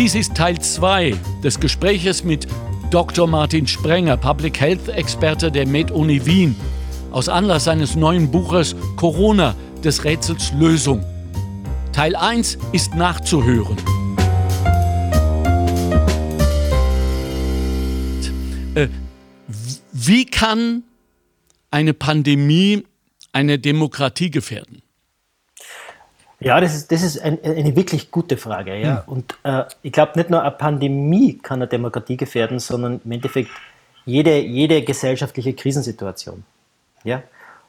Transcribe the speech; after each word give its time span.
Dies 0.00 0.14
ist 0.14 0.34
Teil 0.34 0.58
2 0.58 1.14
des 1.44 1.60
Gespräches 1.60 2.24
mit 2.24 2.46
Dr. 2.90 3.26
Martin 3.26 3.66
Sprenger, 3.66 4.16
Public 4.16 4.58
Health 4.58 4.88
Experte 4.88 5.52
der 5.52 5.66
Med-Uni 5.66 6.24
Wien, 6.24 6.56
aus 7.10 7.28
Anlass 7.28 7.64
seines 7.64 7.96
neuen 7.96 8.30
Buches 8.30 8.74
Corona 8.96 9.54
des 9.84 10.02
Rätsels 10.02 10.54
Lösung. 10.54 11.04
Teil 11.92 12.16
1 12.16 12.56
ist 12.72 12.94
nachzuhören. 12.94 13.76
Äh, 18.74 18.88
wie 19.92 20.24
kann 20.24 20.82
eine 21.70 21.92
Pandemie 21.92 22.86
eine 23.34 23.58
Demokratie 23.58 24.30
gefährden? 24.30 24.80
Ja, 26.40 26.58
das 26.60 26.74
ist, 26.74 26.90
das 26.90 27.02
ist 27.02 27.20
ein, 27.20 27.38
eine 27.44 27.76
wirklich 27.76 28.10
gute 28.10 28.36
Frage. 28.36 28.76
Ja. 28.78 29.04
Hm. 29.06 29.12
Und 29.12 29.38
äh, 29.44 29.64
ich 29.82 29.92
glaube, 29.92 30.12
nicht 30.16 30.30
nur 30.30 30.42
eine 30.42 30.50
Pandemie 30.50 31.38
kann 31.38 31.60
eine 31.60 31.68
Demokratie 31.68 32.16
gefährden, 32.16 32.58
sondern 32.58 33.00
im 33.04 33.12
Endeffekt 33.12 33.50
jede, 34.06 34.38
jede 34.38 34.82
gesellschaftliche 34.82 35.52
Krisensituation. 35.52 36.44
Ja. 37.04 37.22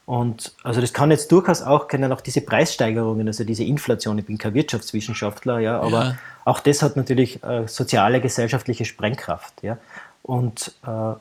Und 0.06 0.54
also 0.64 0.82
das 0.82 0.94
kann 0.94 1.12
jetzt 1.12 1.32
durchaus 1.32 1.62
auch, 1.62 1.88
können 1.88 2.12
auch 2.12 2.22
diese 2.22 2.42
Preissteigerungen, 2.42 3.28
also 3.28 3.44
diese 3.44 3.64
Inflation, 3.64 4.18
ich 4.18 4.26
bin 4.26 4.38
kein 4.38 4.54
Wirtschaftswissenschaftler, 4.54 5.60
ja, 5.60 5.80
aber 5.80 6.04
ja. 6.04 6.16
auch 6.44 6.60
das 6.60 6.82
hat 6.82 6.98
natürlich 6.98 7.44
äh, 7.44 7.68
soziale, 7.68 8.20
gesellschaftliche 8.20 8.84
Sprengkraft. 8.86 9.62
Ja. 9.62 9.78
Und 10.24 10.74
äh, 10.86 11.14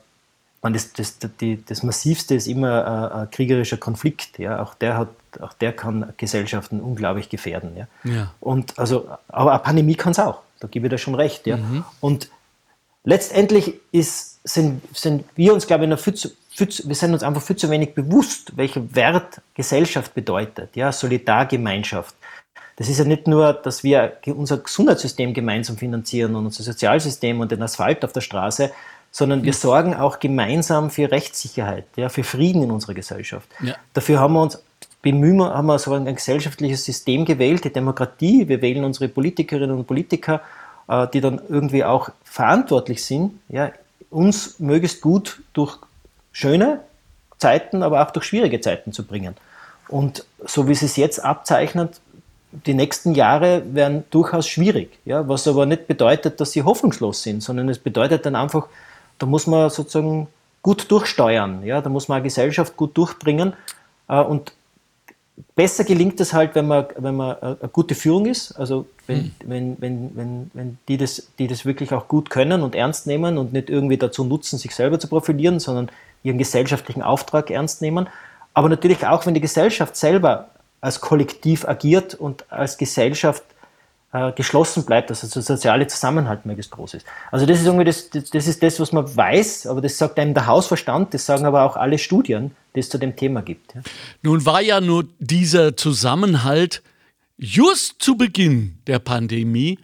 man, 0.61 0.73
das, 0.73 0.93
das, 0.93 1.17
die, 1.39 1.63
das 1.65 1.83
Massivste 1.83 2.35
ist 2.35 2.47
immer 2.47 2.85
ein, 2.85 3.21
ein, 3.21 3.31
kriegerischer 3.31 3.77
Konflikt. 3.77 4.37
Ja? 4.37 4.61
Auch, 4.61 4.75
der 4.75 4.97
hat, 4.97 5.09
auch 5.39 5.53
der 5.53 5.73
kann 5.73 6.13
Gesellschaften 6.17 6.79
unglaublich 6.79 7.29
gefährden. 7.29 7.75
Ja? 7.75 7.87
ja. 8.03 8.31
Und 8.39 8.77
also, 8.77 9.09
aber 9.27 9.51
eine 9.51 9.59
Pandemie 9.59 9.95
kann 9.95 10.11
es 10.11 10.19
auch, 10.19 10.41
da 10.59 10.67
gebe 10.67 10.87
ich 10.87 10.91
dir 10.91 10.97
schon 10.97 11.15
recht. 11.15 11.47
Ja? 11.47 11.57
Mhm. 11.57 11.83
Und 11.99 12.29
letztendlich 13.03 13.75
ist, 13.91 14.39
sind, 14.43 14.81
sind 14.95 15.25
wir 15.35 15.53
uns, 15.53 15.65
glaube 15.65 15.85
ich, 15.85 15.99
viel 15.99 16.13
zu, 16.13 16.29
viel 16.49 16.69
zu, 16.69 16.87
wir 16.87 16.95
sind 16.95 17.13
uns 17.13 17.23
einfach 17.23 17.41
viel 17.41 17.55
zu 17.55 17.69
wenig 17.71 17.95
bewusst, 17.95 18.55
welcher 18.55 18.95
Wert 18.95 19.41
Gesellschaft 19.55 20.13
bedeutet. 20.13 20.75
Ja? 20.75 20.91
Solidargemeinschaft. 20.91 22.15
Das 22.75 22.87
ist 22.87 22.99
ja 22.99 23.05
nicht 23.05 23.27
nur, 23.27 23.53
dass 23.53 23.83
wir 23.83 24.17
unser 24.27 24.57
Gesundheitssystem 24.57 25.33
gemeinsam 25.33 25.77
finanzieren 25.77 26.35
und 26.35 26.45
unser 26.45 26.63
Sozialsystem 26.63 27.39
und 27.39 27.51
den 27.51 27.61
Asphalt 27.61 28.03
auf 28.05 28.11
der 28.11 28.21
Straße, 28.21 28.71
sondern 29.11 29.43
wir 29.43 29.53
sorgen 29.53 29.93
auch 29.93 30.19
gemeinsam 30.19 30.89
für 30.89 31.11
Rechtssicherheit, 31.11 31.85
ja, 31.97 32.09
für 32.09 32.23
Frieden 32.23 32.63
in 32.63 32.71
unserer 32.71 32.93
Gesellschaft. 32.93 33.47
Ja. 33.61 33.75
Dafür 33.93 34.19
haben 34.19 34.33
wir 34.33 34.41
uns 34.41 34.63
bemühen, 35.01 35.41
haben 35.43 35.67
wir 35.67 35.79
so 35.79 35.93
ein 35.93 36.05
gesellschaftliches 36.05 36.85
System 36.85 37.25
gewählt, 37.25 37.65
die 37.65 37.73
Demokratie. 37.73 38.47
Wir 38.47 38.61
wählen 38.61 38.85
unsere 38.85 39.09
Politikerinnen 39.09 39.75
und 39.75 39.85
Politiker, 39.85 40.41
äh, 40.87 41.07
die 41.13 41.19
dann 41.19 41.41
irgendwie 41.49 41.83
auch 41.83 42.09
verantwortlich 42.23 43.03
sind, 43.03 43.39
ja, 43.49 43.71
uns 44.09 44.59
möglichst 44.59 45.01
gut 45.01 45.41
durch 45.53 45.77
schöne 46.31 46.81
Zeiten, 47.37 47.83
aber 47.83 48.05
auch 48.05 48.11
durch 48.11 48.25
schwierige 48.25 48.61
Zeiten 48.61 48.93
zu 48.93 49.05
bringen. 49.05 49.35
Und 49.87 50.25
so 50.45 50.67
wie 50.67 50.73
es 50.73 50.79
sich 50.79 50.95
jetzt 50.97 51.19
abzeichnet, 51.19 51.99
die 52.51 52.73
nächsten 52.73 53.15
Jahre 53.15 53.63
werden 53.73 54.03
durchaus 54.09 54.47
schwierig, 54.47 54.99
ja, 55.05 55.27
was 55.27 55.47
aber 55.47 55.65
nicht 55.65 55.87
bedeutet, 55.87 56.39
dass 56.39 56.51
sie 56.51 56.63
hoffnungslos 56.63 57.23
sind, 57.23 57.41
sondern 57.41 57.69
es 57.69 57.79
bedeutet 57.79 58.25
dann 58.25 58.35
einfach, 58.35 58.67
da 59.21 59.27
muss 59.27 59.47
man 59.47 59.69
sozusagen 59.69 60.27
gut 60.61 60.89
durchsteuern, 60.91 61.63
ja, 61.63 61.81
da 61.81 61.89
muss 61.89 62.07
man 62.07 62.17
eine 62.17 62.23
Gesellschaft 62.23 62.77
gut 62.77 62.97
durchbringen 62.97 63.53
äh, 64.07 64.19
und 64.19 64.53
besser 65.55 65.83
gelingt 65.83 66.19
es 66.19 66.33
halt, 66.33 66.55
wenn 66.55 66.67
man, 66.67 66.85
wenn 66.97 67.15
man 67.15 67.37
eine 67.41 67.57
gute 67.71 67.95
Führung 67.95 68.25
ist, 68.25 68.53
also 68.53 68.85
wenn, 69.07 69.17
hm. 69.17 69.31
wenn, 69.45 69.81
wenn, 69.81 70.15
wenn, 70.15 70.51
wenn 70.53 70.77
die, 70.87 70.97
das, 70.97 71.27
die 71.39 71.47
das 71.47 71.65
wirklich 71.65 71.93
auch 71.93 72.07
gut 72.07 72.29
können 72.29 72.61
und 72.61 72.75
ernst 72.75 73.07
nehmen 73.07 73.37
und 73.37 73.53
nicht 73.53 73.69
irgendwie 73.69 73.97
dazu 73.97 74.23
nutzen, 74.23 74.57
sich 74.57 74.75
selber 74.75 74.99
zu 74.99 75.07
profilieren, 75.07 75.59
sondern 75.59 75.89
ihren 76.23 76.37
gesellschaftlichen 76.37 77.01
Auftrag 77.01 77.49
ernst 77.49 77.81
nehmen. 77.81 78.07
Aber 78.53 78.69
natürlich 78.69 79.05
auch, 79.07 79.25
wenn 79.25 79.33
die 79.33 79.41
Gesellschaft 79.41 79.95
selber 79.95 80.49
als 80.81 80.99
Kollektiv 80.99 81.67
agiert 81.67 82.15
und 82.15 82.51
als 82.51 82.77
Gesellschaft 82.77 83.43
äh, 84.13 84.31
geschlossen 84.33 84.85
bleibt, 84.85 85.09
dass 85.09 85.23
also 85.23 85.39
der 85.39 85.43
soziale 85.43 85.87
Zusammenhalt 85.87 86.45
möglichst 86.45 86.71
groß 86.71 86.95
ist. 86.95 87.05
Also 87.31 87.45
das 87.45 87.59
ist 87.59 87.65
irgendwie 87.65 87.85
das, 87.85 88.09
das, 88.09 88.47
ist 88.47 88.61
das, 88.61 88.79
was 88.79 88.91
man 88.91 89.15
weiß, 89.15 89.67
aber 89.67 89.81
das 89.81 89.97
sagt 89.97 90.19
einem 90.19 90.33
der 90.33 90.47
Hausverstand, 90.47 91.13
das 91.13 91.25
sagen 91.25 91.45
aber 91.45 91.63
auch 91.63 91.77
alle 91.77 91.97
Studien, 91.97 92.51
die 92.75 92.81
es 92.81 92.89
zu 92.89 92.97
dem 92.97 93.15
Thema 93.15 93.41
gibt. 93.41 93.73
Ja. 93.73 93.81
Nun 94.21 94.45
war 94.45 94.61
ja 94.61 94.81
nur 94.81 95.05
dieser 95.19 95.77
Zusammenhalt 95.77 96.83
just 97.37 98.01
zu 98.01 98.17
Beginn 98.17 98.79
der 98.87 98.99
Pandemie 98.99 99.79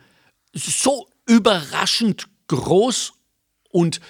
so 0.53 1.07
überraschend 1.25 2.27
groß 2.47 3.13
und 3.71 4.01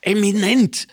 eminent 0.00 0.88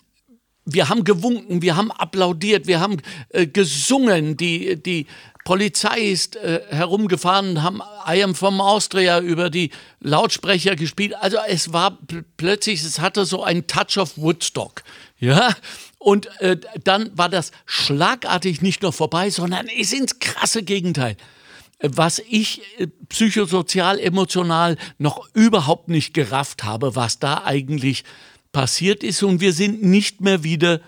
wir 0.72 0.88
haben 0.90 1.04
gewunken, 1.04 1.62
wir 1.62 1.76
haben 1.76 1.92
applaudiert, 1.92 2.68
wir 2.68 2.80
haben 2.80 2.98
äh, 3.30 3.48
gesungen, 3.48 4.38
die, 4.38 4.82
die 4.82 5.08
Polizei 5.50 6.02
ist 6.02 6.36
äh, 6.36 6.62
herumgefahren, 6.70 7.64
haben 7.64 7.82
I 8.08 8.22
am 8.22 8.36
from 8.36 8.62
Austria 8.62 9.20
über 9.20 9.50
die 9.50 9.72
Lautsprecher 10.00 10.76
gespielt. 10.76 11.16
Also 11.20 11.38
es 11.48 11.74
war 11.74 11.98
plötzlich, 12.38 12.84
es 12.84 13.00
hatte 13.00 13.26
so 13.26 13.44
einen 13.44 13.66
Touch 13.66 13.98
of 13.98 14.16
Woodstock. 14.16 14.84
Ja, 15.18 15.56
und 15.98 16.28
äh, 16.40 16.58
dann 16.84 17.10
war 17.18 17.30
das 17.30 17.50
schlagartig 17.66 18.62
nicht 18.62 18.84
nur 18.84 18.94
vorbei, 18.94 19.32
sondern 19.32 19.66
ist 19.66 19.92
ins 19.92 20.20
krasse 20.20 20.62
Gegenteil. 20.62 21.18
Was 21.81 22.20
ich 22.20 22.62
äh, 22.78 22.86
psychosozial, 23.08 24.00
emotional 24.00 24.78
noch 25.00 25.28
überhaupt 25.34 25.88
nicht 25.88 26.14
gerafft 26.14 26.64
habe, 26.64 26.96
was 26.96 27.18
da 27.18 27.44
eigentlich 27.44 28.04
passiert 28.52 29.04
ist. 29.04 29.24
Und 29.24 29.42
wir 29.42 29.54
sind 29.54 29.81
nicht 29.81 30.22
mehr 30.22 30.44
wieder 30.44 30.80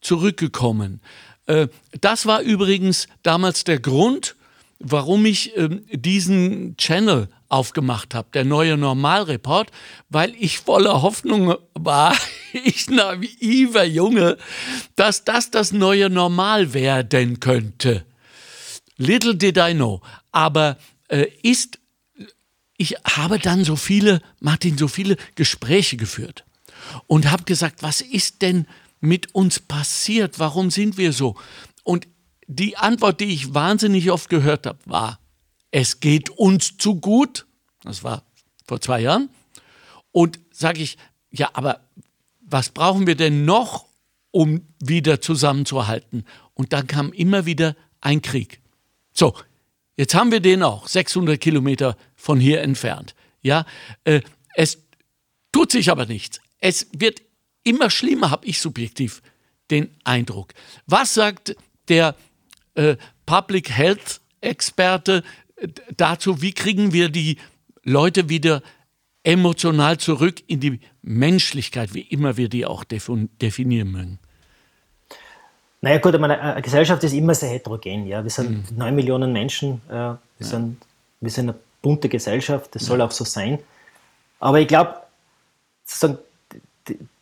zurückgekommen. 0.00 1.00
Äh, 1.46 1.68
das 2.00 2.26
war 2.26 2.40
übrigens 2.40 3.08
damals 3.22 3.64
der 3.64 3.80
Grund, 3.80 4.36
warum 4.78 5.26
ich 5.26 5.56
ähm, 5.56 5.84
diesen 5.92 6.76
Channel 6.76 7.28
aufgemacht 7.48 8.14
habe, 8.14 8.28
der 8.32 8.44
neue 8.44 8.76
Normalreport, 8.76 9.70
weil 10.08 10.34
ich 10.38 10.60
voller 10.60 11.02
Hoffnung 11.02 11.56
war, 11.74 12.16
ich 12.52 12.88
naiver 12.88 13.84
Junge, 13.84 14.38
dass 14.96 15.24
das 15.24 15.50
das 15.50 15.72
neue 15.72 16.08
Normal 16.08 16.72
werden 16.72 17.40
könnte. 17.40 18.06
Little 18.96 19.34
did 19.34 19.56
I 19.56 19.74
know. 19.74 20.00
Aber 20.30 20.76
äh, 21.08 21.26
ist, 21.42 21.78
ich 22.76 22.96
habe 23.04 23.38
dann 23.38 23.64
so 23.64 23.76
viele, 23.76 24.22
Martin, 24.40 24.78
so 24.78 24.88
viele 24.88 25.16
Gespräche 25.34 25.96
geführt 25.96 26.44
und 27.06 27.30
habe 27.30 27.44
gesagt, 27.44 27.82
was 27.82 28.00
ist 28.00 28.42
denn 28.42 28.66
mit 29.00 29.34
uns 29.34 29.60
passiert? 29.60 30.38
Warum 30.38 30.70
sind 30.70 30.96
wir 30.96 31.12
so? 31.12 31.36
Und 31.84 32.06
die 32.46 32.76
Antwort, 32.76 33.20
die 33.20 33.32
ich 33.32 33.54
wahnsinnig 33.54 34.10
oft 34.10 34.28
gehört 34.28 34.66
habe, 34.66 34.78
war, 34.84 35.20
es 35.70 36.00
geht 36.00 36.30
uns 36.30 36.76
zu 36.76 36.96
gut. 36.96 37.46
Das 37.82 38.02
war 38.04 38.22
vor 38.66 38.80
zwei 38.80 39.00
Jahren. 39.00 39.30
Und 40.12 40.40
sage 40.50 40.82
ich, 40.82 40.98
ja, 41.30 41.50
aber 41.52 41.80
was 42.40 42.70
brauchen 42.70 43.06
wir 43.06 43.14
denn 43.14 43.44
noch, 43.44 43.86
um 44.32 44.62
wieder 44.80 45.20
zusammenzuhalten? 45.20 46.24
Und 46.54 46.72
dann 46.72 46.86
kam 46.86 47.12
immer 47.12 47.46
wieder 47.46 47.76
ein 48.00 48.22
Krieg. 48.22 48.60
So, 49.12 49.34
jetzt 49.96 50.14
haben 50.14 50.32
wir 50.32 50.40
den 50.40 50.62
auch, 50.62 50.88
600 50.88 51.40
Kilometer 51.40 51.96
von 52.16 52.40
hier 52.40 52.62
entfernt. 52.62 53.14
Ja, 53.42 53.64
äh, 54.04 54.20
es 54.54 54.78
tut 55.52 55.72
sich 55.72 55.90
aber 55.90 56.06
nichts. 56.06 56.40
Es 56.58 56.88
wird 56.92 57.22
immer 57.64 57.90
schlimmer, 57.90 58.30
habe 58.30 58.46
ich 58.46 58.60
subjektiv 58.60 59.22
den 59.70 59.90
Eindruck. 60.04 60.52
Was 60.86 61.14
sagt 61.14 61.56
der 61.88 62.14
äh, 62.74 62.96
Public 63.26 63.70
Health 63.70 64.20
Experte 64.40 65.22
äh, 65.56 65.68
dazu, 65.96 66.42
wie 66.42 66.52
kriegen 66.52 66.92
wir 66.92 67.08
die 67.08 67.38
Leute 67.82 68.28
wieder 68.28 68.62
emotional 69.22 69.98
zurück 69.98 70.42
in 70.46 70.60
die 70.60 70.80
Menschlichkeit, 71.02 71.94
wie 71.94 72.00
immer 72.00 72.36
wir 72.36 72.48
die 72.48 72.64
auch 72.64 72.84
definieren 72.84 73.90
mögen? 73.90 74.18
Naja 75.82 75.98
gut, 75.98 76.18
meine, 76.18 76.40
eine 76.40 76.62
Gesellschaft 76.62 77.02
ist 77.04 77.12
immer 77.12 77.34
sehr 77.34 77.50
heterogen. 77.50 78.06
Ja? 78.06 78.22
Wir 78.22 78.30
sind 78.30 78.76
mhm. 78.76 78.94
Millionen 78.94 79.32
Menschen, 79.32 79.80
äh, 79.88 79.92
wir, 79.92 80.18
ja. 80.38 80.46
sind, 80.46 80.76
wir 81.20 81.30
sind 81.30 81.50
eine 81.50 81.58
bunte 81.80 82.08
Gesellschaft, 82.08 82.74
das 82.74 82.82
ja. 82.82 82.88
soll 82.88 83.00
auch 83.00 83.10
so 83.10 83.24
sein. 83.24 83.58
Aber 84.38 84.60
ich 84.60 84.68
glaube, 84.68 84.94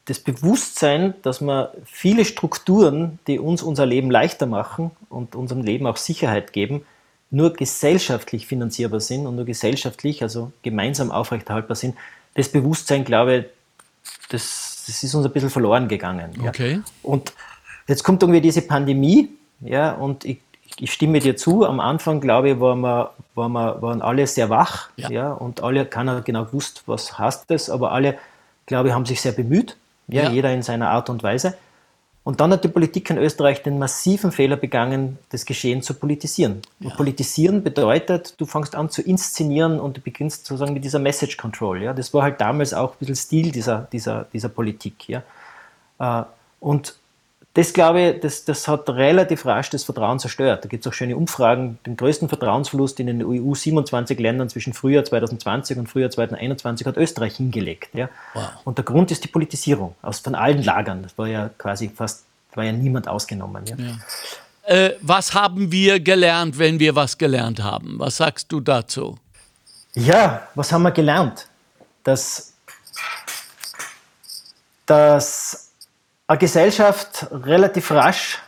das 0.08 0.18
Bewusstsein, 0.18 1.12
dass 1.22 1.42
wir 1.42 1.72
viele 1.84 2.24
Strukturen, 2.24 3.18
die 3.26 3.38
uns 3.38 3.62
unser 3.62 3.84
Leben 3.84 4.10
leichter 4.10 4.46
machen 4.46 4.90
und 5.10 5.34
unserem 5.34 5.62
Leben 5.62 5.86
auch 5.86 5.98
Sicherheit 5.98 6.54
geben, 6.54 6.86
nur 7.30 7.52
gesellschaftlich 7.52 8.46
finanzierbar 8.46 9.00
sind 9.00 9.26
und 9.26 9.36
nur 9.36 9.44
gesellschaftlich, 9.44 10.22
also 10.22 10.50
gemeinsam 10.62 11.10
aufrechterhaltbar 11.10 11.76
sind, 11.76 11.94
das 12.34 12.48
Bewusstsein, 12.48 13.04
glaube 13.04 13.36
ich, 13.36 13.44
das, 14.30 14.84
das 14.86 15.02
ist 15.02 15.14
uns 15.14 15.26
ein 15.26 15.32
bisschen 15.32 15.50
verloren 15.50 15.88
gegangen. 15.88 16.30
Okay. 16.46 16.80
Und 17.02 17.34
jetzt 17.86 18.02
kommt 18.02 18.22
irgendwie 18.22 18.40
diese 18.40 18.62
Pandemie, 18.62 19.28
ja, 19.60 19.92
und 19.92 20.24
ich, 20.24 20.38
ich 20.64 20.80
ich 20.80 20.92
stimme 20.92 21.18
dir 21.18 21.36
zu. 21.36 21.66
Am 21.66 21.80
Anfang, 21.80 22.22
glaube 22.22 22.50
ich, 22.50 22.60
waren, 22.60 22.80
wir, 22.80 23.10
waren, 23.34 23.52
wir, 23.52 23.82
waren 23.82 24.00
alle 24.00 24.26
sehr 24.26 24.48
wach. 24.48 24.88
Ja. 24.96 25.10
ja 25.10 25.32
und 25.32 25.62
alle, 25.62 25.84
keiner 25.84 26.22
genau 26.22 26.46
gewusst, 26.46 26.84
was 26.86 27.18
heißt 27.18 27.50
das, 27.50 27.68
aber 27.68 27.92
alle, 27.92 28.16
glaube 28.64 28.88
ich, 28.88 28.94
haben 28.94 29.04
sich 29.04 29.20
sehr 29.20 29.32
bemüht. 29.32 29.76
Ja, 30.08 30.24
ja. 30.24 30.30
jeder 30.30 30.52
in 30.52 30.62
seiner 30.62 30.90
Art 30.90 31.10
und 31.10 31.22
Weise. 31.22 31.54
Und 32.28 32.40
dann 32.40 32.52
hat 32.52 32.62
die 32.62 32.68
Politik 32.68 33.08
in 33.08 33.16
Österreich 33.16 33.62
den 33.62 33.78
massiven 33.78 34.32
Fehler 34.32 34.56
begangen, 34.56 35.18
das 35.30 35.46
Geschehen 35.46 35.80
zu 35.80 35.94
politisieren. 35.94 36.60
Ja. 36.78 36.90
Und 36.90 36.96
politisieren 36.98 37.62
bedeutet, 37.62 38.34
du 38.36 38.44
fängst 38.44 38.74
an 38.74 38.90
zu 38.90 39.00
inszenieren 39.00 39.80
und 39.80 39.96
du 39.96 40.02
beginnst 40.02 40.44
sozusagen 40.44 40.74
mit 40.74 40.84
dieser 40.84 40.98
Message 40.98 41.38
Control. 41.38 41.82
Ja? 41.82 41.94
Das 41.94 42.12
war 42.12 42.22
halt 42.22 42.38
damals 42.38 42.74
auch 42.74 42.92
ein 42.92 42.96
bisschen 42.98 43.16
Stil 43.16 43.50
dieser, 43.50 43.88
dieser, 43.92 44.26
dieser 44.30 44.50
Politik. 44.50 45.08
Ja? 45.08 45.22
Äh, 45.98 46.24
und 46.60 46.97
das 47.58 47.72
glaube 47.72 48.00
ich, 48.00 48.20
das, 48.20 48.44
das 48.44 48.68
hat 48.68 48.88
relativ 48.88 49.44
rasch 49.44 49.68
das 49.70 49.82
Vertrauen 49.82 50.20
zerstört. 50.20 50.62
Da 50.62 50.68
gibt 50.68 50.86
es 50.86 50.92
auch 50.92 50.94
schöne 50.94 51.16
Umfragen. 51.16 51.80
Den 51.84 51.96
größten 51.96 52.28
Vertrauensverlust 52.28 53.00
in 53.00 53.08
den 53.08 53.24
EU 53.24 53.52
27 53.52 54.16
Ländern 54.20 54.48
zwischen 54.48 54.74
Frühjahr 54.74 55.04
2020 55.04 55.76
und 55.76 55.88
Frühjahr 55.88 56.08
2021 56.08 56.86
hat 56.86 56.96
Österreich 56.96 57.34
hingelegt. 57.34 57.92
Ja? 57.94 58.10
Wow. 58.34 58.44
Und 58.62 58.78
der 58.78 58.84
Grund 58.84 59.10
ist 59.10 59.24
die 59.24 59.28
Politisierung 59.28 59.96
aus, 60.02 60.20
von 60.20 60.36
allen 60.36 60.62
Lagern. 60.62 61.02
Das 61.02 61.18
war 61.18 61.26
ja 61.26 61.50
quasi 61.58 61.88
fast, 61.88 62.22
war 62.54 62.62
ja 62.62 62.70
niemand 62.70 63.08
ausgenommen. 63.08 63.64
Ja? 63.66 63.74
ja. 63.76 64.76
Äh, 64.76 64.94
was 65.00 65.34
haben 65.34 65.72
wir 65.72 65.98
gelernt, 65.98 66.60
wenn 66.60 66.78
wir 66.78 66.94
was 66.94 67.18
gelernt 67.18 67.60
haben? 67.60 67.98
Was 67.98 68.18
sagst 68.18 68.52
du 68.52 68.60
dazu? 68.60 69.18
Ja, 69.94 70.46
was 70.54 70.70
haben 70.70 70.82
wir 70.82 70.92
gelernt? 70.92 71.48
Dass, 72.04 72.52
dass 74.86 75.67
eine 76.28 76.38
Gesellschaft 76.38 77.26
relativ 77.32 77.90
rasch 77.90 78.38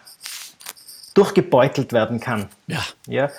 durchgebeutelt 1.14 1.92
werden 1.92 2.20
kann. 2.20 2.48
Ja. 2.66 2.84
ja. 3.06 3.30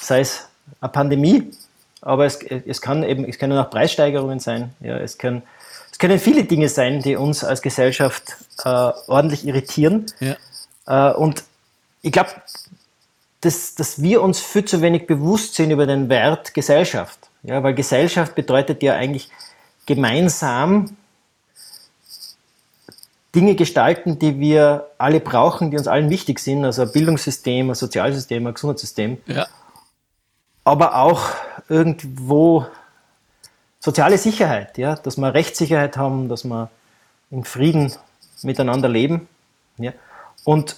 Sei 0.00 0.20
es 0.20 0.48
eine 0.80 0.90
Pandemie, 0.90 1.50
aber 2.00 2.24
es, 2.24 2.40
es, 2.42 2.80
kann 2.80 3.02
eben, 3.02 3.24
es 3.24 3.38
können 3.38 3.58
auch 3.58 3.68
Preissteigerungen 3.68 4.40
sein. 4.40 4.74
Ja, 4.80 4.96
es, 4.96 5.18
können, 5.18 5.42
es 5.90 5.98
können 5.98 6.18
viele 6.18 6.44
Dinge 6.44 6.68
sein, 6.68 7.02
die 7.02 7.16
uns 7.16 7.44
als 7.44 7.62
Gesellschaft 7.62 8.36
äh, 8.64 8.68
ordentlich 8.68 9.44
irritieren. 9.44 10.06
Ja. 10.20 11.10
Äh, 11.10 11.14
und 11.14 11.44
ich 12.00 12.12
glaube, 12.12 12.30
dass, 13.40 13.74
dass 13.74 14.00
wir 14.00 14.22
uns 14.22 14.40
viel 14.40 14.64
zu 14.64 14.80
wenig 14.80 15.06
bewusst 15.06 15.56
sind 15.56 15.70
über 15.70 15.86
den 15.86 16.08
Wert 16.08 16.54
Gesellschaft. 16.54 17.18
Ja, 17.42 17.62
weil 17.62 17.74
Gesellschaft 17.74 18.34
bedeutet 18.34 18.82
ja 18.82 18.94
eigentlich 18.94 19.30
gemeinsam 19.84 20.96
Dinge 23.34 23.54
gestalten, 23.54 24.18
die 24.18 24.38
wir 24.38 24.90
alle 24.98 25.20
brauchen, 25.20 25.70
die 25.70 25.76
uns 25.76 25.88
allen 25.88 26.10
wichtig 26.10 26.38
sind, 26.38 26.64
also 26.64 26.82
ein 26.82 26.92
Bildungssystem, 26.92 27.70
ein 27.70 27.74
Sozialsystem, 27.74 28.46
ein 28.46 28.54
Gesundheitssystem. 28.54 29.18
Ja. 29.26 29.46
Aber 30.64 30.96
auch 30.96 31.30
irgendwo 31.68 32.66
soziale 33.80 34.16
Sicherheit, 34.18 34.78
ja, 34.78 34.94
dass 34.94 35.18
wir 35.18 35.34
Rechtssicherheit 35.34 35.96
haben, 35.96 36.28
dass 36.28 36.44
wir 36.44 36.70
in 37.30 37.44
Frieden 37.44 37.92
miteinander 38.42 38.88
leben. 38.88 39.28
Ja. 39.78 39.92
Und 40.44 40.76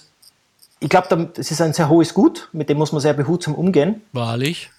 ich 0.79 0.89
glaube, 0.89 1.31
das 1.33 1.51
ist 1.51 1.61
ein 1.61 1.73
sehr 1.73 1.89
hohes 1.89 2.13
Gut, 2.13 2.49
mit 2.51 2.69
dem 2.69 2.77
muss 2.77 2.91
man 2.91 3.01
sehr 3.01 3.13
behutsam 3.13 3.55
umgehen. 3.55 4.01
Wahrlich. 4.13 4.69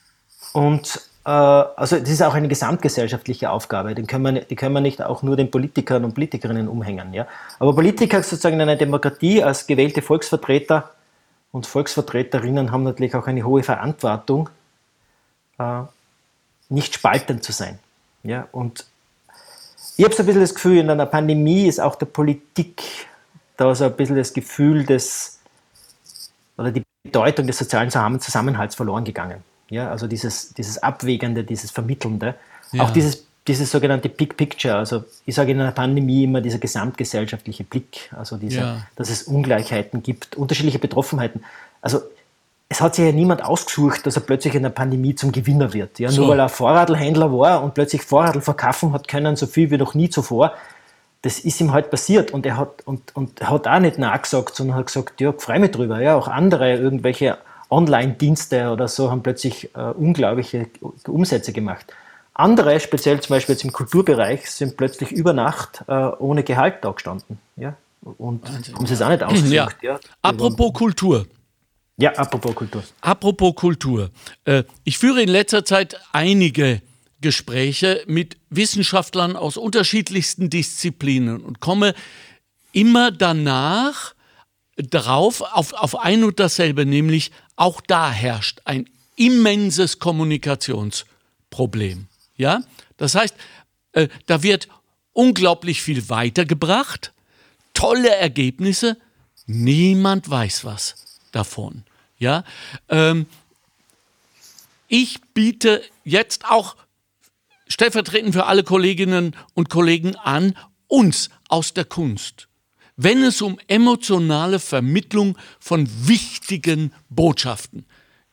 Und 0.53 1.01
also 1.25 1.99
das 1.99 2.09
ist 2.09 2.23
auch 2.23 2.35
eine 2.35 2.49
gesamtgesellschaftliche 2.49 3.51
Aufgabe. 3.51 3.95
Den 3.95 4.07
können 4.07 4.35
wir, 4.35 4.43
die 4.43 4.57
können 4.57 4.75
wir 4.75 4.81
nicht 4.81 5.03
auch 5.03 5.23
nur 5.23 5.37
den 5.37 5.51
Politikern 5.51 6.05
und 6.05 6.15
Politikerinnen 6.15 6.69
umhängen. 6.69 7.13
Ja? 7.13 7.27
Aber 7.59 7.75
Politiker 7.75 8.23
sozusagen 8.23 8.55
in 8.55 8.63
einer 8.63 8.77
Demokratie 8.77 9.43
als 9.43 9.67
gewählte 9.67 10.01
Volksvertreter 10.01 10.91
und 11.53 11.67
Volksvertreterinnen 11.67 12.73
haben 12.73 12.83
natürlich 12.83 13.15
auch 13.15 13.27
eine 13.27 13.45
hohe 13.45 13.63
Verantwortung, 13.63 14.49
äh, 15.59 15.83
nicht 16.71 16.95
spaltend 16.95 17.45
zu 17.45 17.53
sein. 17.53 17.79
Ja? 18.23 18.49
Und 18.53 18.87
ich 19.97 20.05
habe 20.05 20.15
so 20.15 20.23
ein 20.23 20.27
bisschen 20.27 20.43
das 20.43 20.55
Gefühl, 20.55 20.79
in 20.79 20.89
einer 20.89 21.07
Pandemie 21.07 21.67
ist 21.67 21.81
auch 21.81 21.97
der 21.97 22.07
Politik 22.07 22.83
da 23.57 23.75
so 23.75 23.85
ein 23.85 23.97
bisschen 23.97 24.17
das 24.17 24.33
Gefühl 24.33 24.87
des 24.87 25.41
oder 26.57 26.71
die 26.71 26.83
Bedeutung 27.03 27.47
des 27.47 27.59
sozialen 27.59 27.91
Zusammenhalts 27.91 28.75
verloren 28.75 29.05
gegangen. 29.05 29.43
Ja, 29.71 29.91
also 29.91 30.07
dieses, 30.07 30.55
dieses 30.55 30.83
Abwägende, 30.83 31.45
dieses 31.45 31.71
Vermittelnde. 31.71 32.35
Ja. 32.73 32.85
Auch 32.85 32.91
dieses, 32.91 33.27
dieses 33.47 33.71
sogenannte 33.71 34.09
Big 34.09 34.37
Picture. 34.37 34.77
Also 34.77 35.05
ich 35.27 35.35
sage 35.35 35.53
in 35.53 35.61
einer 35.61 35.73
Pandemie 35.73 36.25
immer 36.25 36.41
dieser 36.41 36.59
gesamtgesellschaftliche 36.59 37.65
Blick. 37.65 38.11
Also 38.17 38.37
dieser, 38.37 38.61
ja. 38.61 38.87
dass 38.97 39.11
es 39.11 39.25
Ungleichheiten 39.25 40.03
gibt, 40.03 40.37
unterschiedliche 40.37 40.79
Betroffenheiten. 40.79 41.45
Also 41.81 42.03
es 42.69 42.81
hat 42.81 42.95
sich 42.95 43.07
ja 43.07 43.13
niemand 43.13 43.43
ausgesucht, 43.43 44.07
dass 44.07 44.17
er 44.17 44.23
plötzlich 44.23 44.55
in 44.55 44.63
der 44.63 44.71
Pandemie 44.71 45.15
zum 45.15 45.33
Gewinner 45.33 45.73
wird. 45.73 45.99
Ja, 45.99 46.11
so. 46.11 46.23
Nur 46.23 46.31
weil 46.31 46.41
er 46.41 46.51
Vorradlhändler 46.51 47.33
war 47.33 47.63
und 47.63 47.75
plötzlich 47.75 48.03
Vorradl 48.03 48.43
verkaufen 48.43 48.93
hat 48.93 49.09
können, 49.09 49.37
so 49.37 49.47
viel 49.47 49.71
wie 49.71 49.79
noch 49.79 49.95
nie 49.95 50.11
zuvor. 50.11 50.53
Das 51.23 51.41
ist 51.41 51.61
ihm 51.61 51.73
halt 51.73 51.91
passiert 51.91 52.31
und 52.31 52.47
er 52.47 52.59
hat, 52.59 52.83
und, 52.85 53.17
und 53.17 53.41
hat 53.41 53.67
auch 53.67 53.81
nicht 53.81 53.99
nachgesagt, 53.99 54.55
sondern 54.55 54.77
hat 54.77 54.87
gesagt, 54.87 55.21
ja, 55.21 55.33
freue 55.33 55.59
mich 55.59 55.73
drüber. 55.73 56.01
Ja, 56.01 56.15
auch 56.15 56.29
andere 56.29 56.75
irgendwelche 56.75 57.39
Online-Dienste 57.71 58.71
oder 58.71 58.89
so 58.89 59.11
haben 59.11 59.23
plötzlich 59.23 59.75
äh, 59.75 59.81
unglaubliche 59.81 60.69
Umsätze 61.07 61.53
gemacht. 61.53 61.87
Andere, 62.35 62.79
speziell 62.79 63.21
zum 63.21 63.35
Beispiel 63.35 63.55
jetzt 63.55 63.65
im 63.65 63.73
Kulturbereich, 63.73 64.51
sind 64.51 64.77
plötzlich 64.77 65.11
über 65.11 65.33
Nacht 65.33 65.85
äh, 65.89 65.93
ohne 65.93 66.45
Gehalt 66.45 66.77
da 66.83 66.93
gestanden. 66.93 67.39
Ja? 67.57 67.77
Und 68.01 68.45
Wahnsinn. 68.45 68.75
haben 68.75 68.87
sie 68.87 68.95
es 68.95 69.03
auch 69.03 69.09
nicht 69.09 69.23
ausgesucht. 69.23 69.51
Ja. 69.83 69.93
Ja. 69.95 70.01
Apropos 70.23 70.73
Kultur. 70.73 71.27
Ja, 71.97 72.13
apropos 72.13 72.55
Kultur. 72.55 72.85
Apropos 73.01 73.55
Kultur. 73.57 74.11
Äh, 74.45 74.63
ich 74.85 74.99
führe 74.99 75.21
in 75.21 75.29
letzter 75.29 75.65
Zeit 75.65 76.01
einige 76.13 76.81
Gespräche 77.21 78.05
mit 78.07 78.37
Wissenschaftlern 78.51 79.35
aus 79.35 79.57
unterschiedlichsten 79.57 80.49
Disziplinen 80.49 81.41
und 81.41 81.59
komme 81.59 81.95
immer 82.73 83.11
danach 83.11 84.15
drauf, 84.77 85.41
auf, 85.41 85.73
auf 85.73 85.99
ein 85.99 86.23
und 86.23 86.39
dasselbe, 86.39 86.87
nämlich 86.87 87.33
auch 87.59 87.81
da 87.81 88.11
herrscht 88.11 88.61
ein 88.65 88.89
immenses 89.17 89.99
Kommunikationsproblem. 89.99 92.07
Ja? 92.37 92.63
Das 92.97 93.17
heißt, 93.17 93.35
äh, 93.93 94.09
da 94.27 94.43
wird 94.43 94.69
unglaublich 95.13 95.83
viel 95.83 96.09
weitergebracht, 96.09 97.13
tolle 97.75 98.15
Ergebnisse, 98.15 98.97
niemand 99.47 100.31
weiß 100.31 100.65
was 100.65 100.95
davon. 101.33 101.83
Ja? 102.19 102.45
Ähm, 102.89 103.27
ich 104.87 105.21
biete 105.35 105.83
jetzt 106.05 106.45
auch 106.45 106.77
stellvertretend 107.67 108.35
für 108.35 108.47
alle 108.47 108.63
Kolleginnen 108.63 109.35
und 109.55 109.69
Kollegen 109.69 110.15
an, 110.17 110.57
uns 110.87 111.29
aus 111.49 111.75
der 111.75 111.85
Kunst 111.85 112.48
wenn 112.99 113.23
es 113.23 113.41
um 113.41 113.59
emotionale 113.69 114.59
Vermittlung 114.59 115.39
von 115.61 115.89
wichtigen 116.07 116.93
Botschaften 117.09 117.87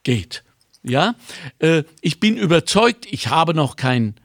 geht. 0.03 0.43
Ja, 0.83 1.15
äh, 1.59 1.83
ich 2.01 2.19
bin 2.19 2.35
überzeugt, 2.35 3.05
ich 3.09 3.27
habe 3.27 3.53
noch 3.53 3.75
kein 3.75 4.15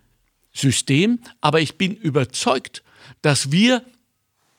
System, 0.52 1.20
aber 1.40 1.60
ich 1.60 1.76
bin 1.76 1.94
überzeugt, 1.94 2.82
dass 3.22 3.52
wir, 3.52 3.84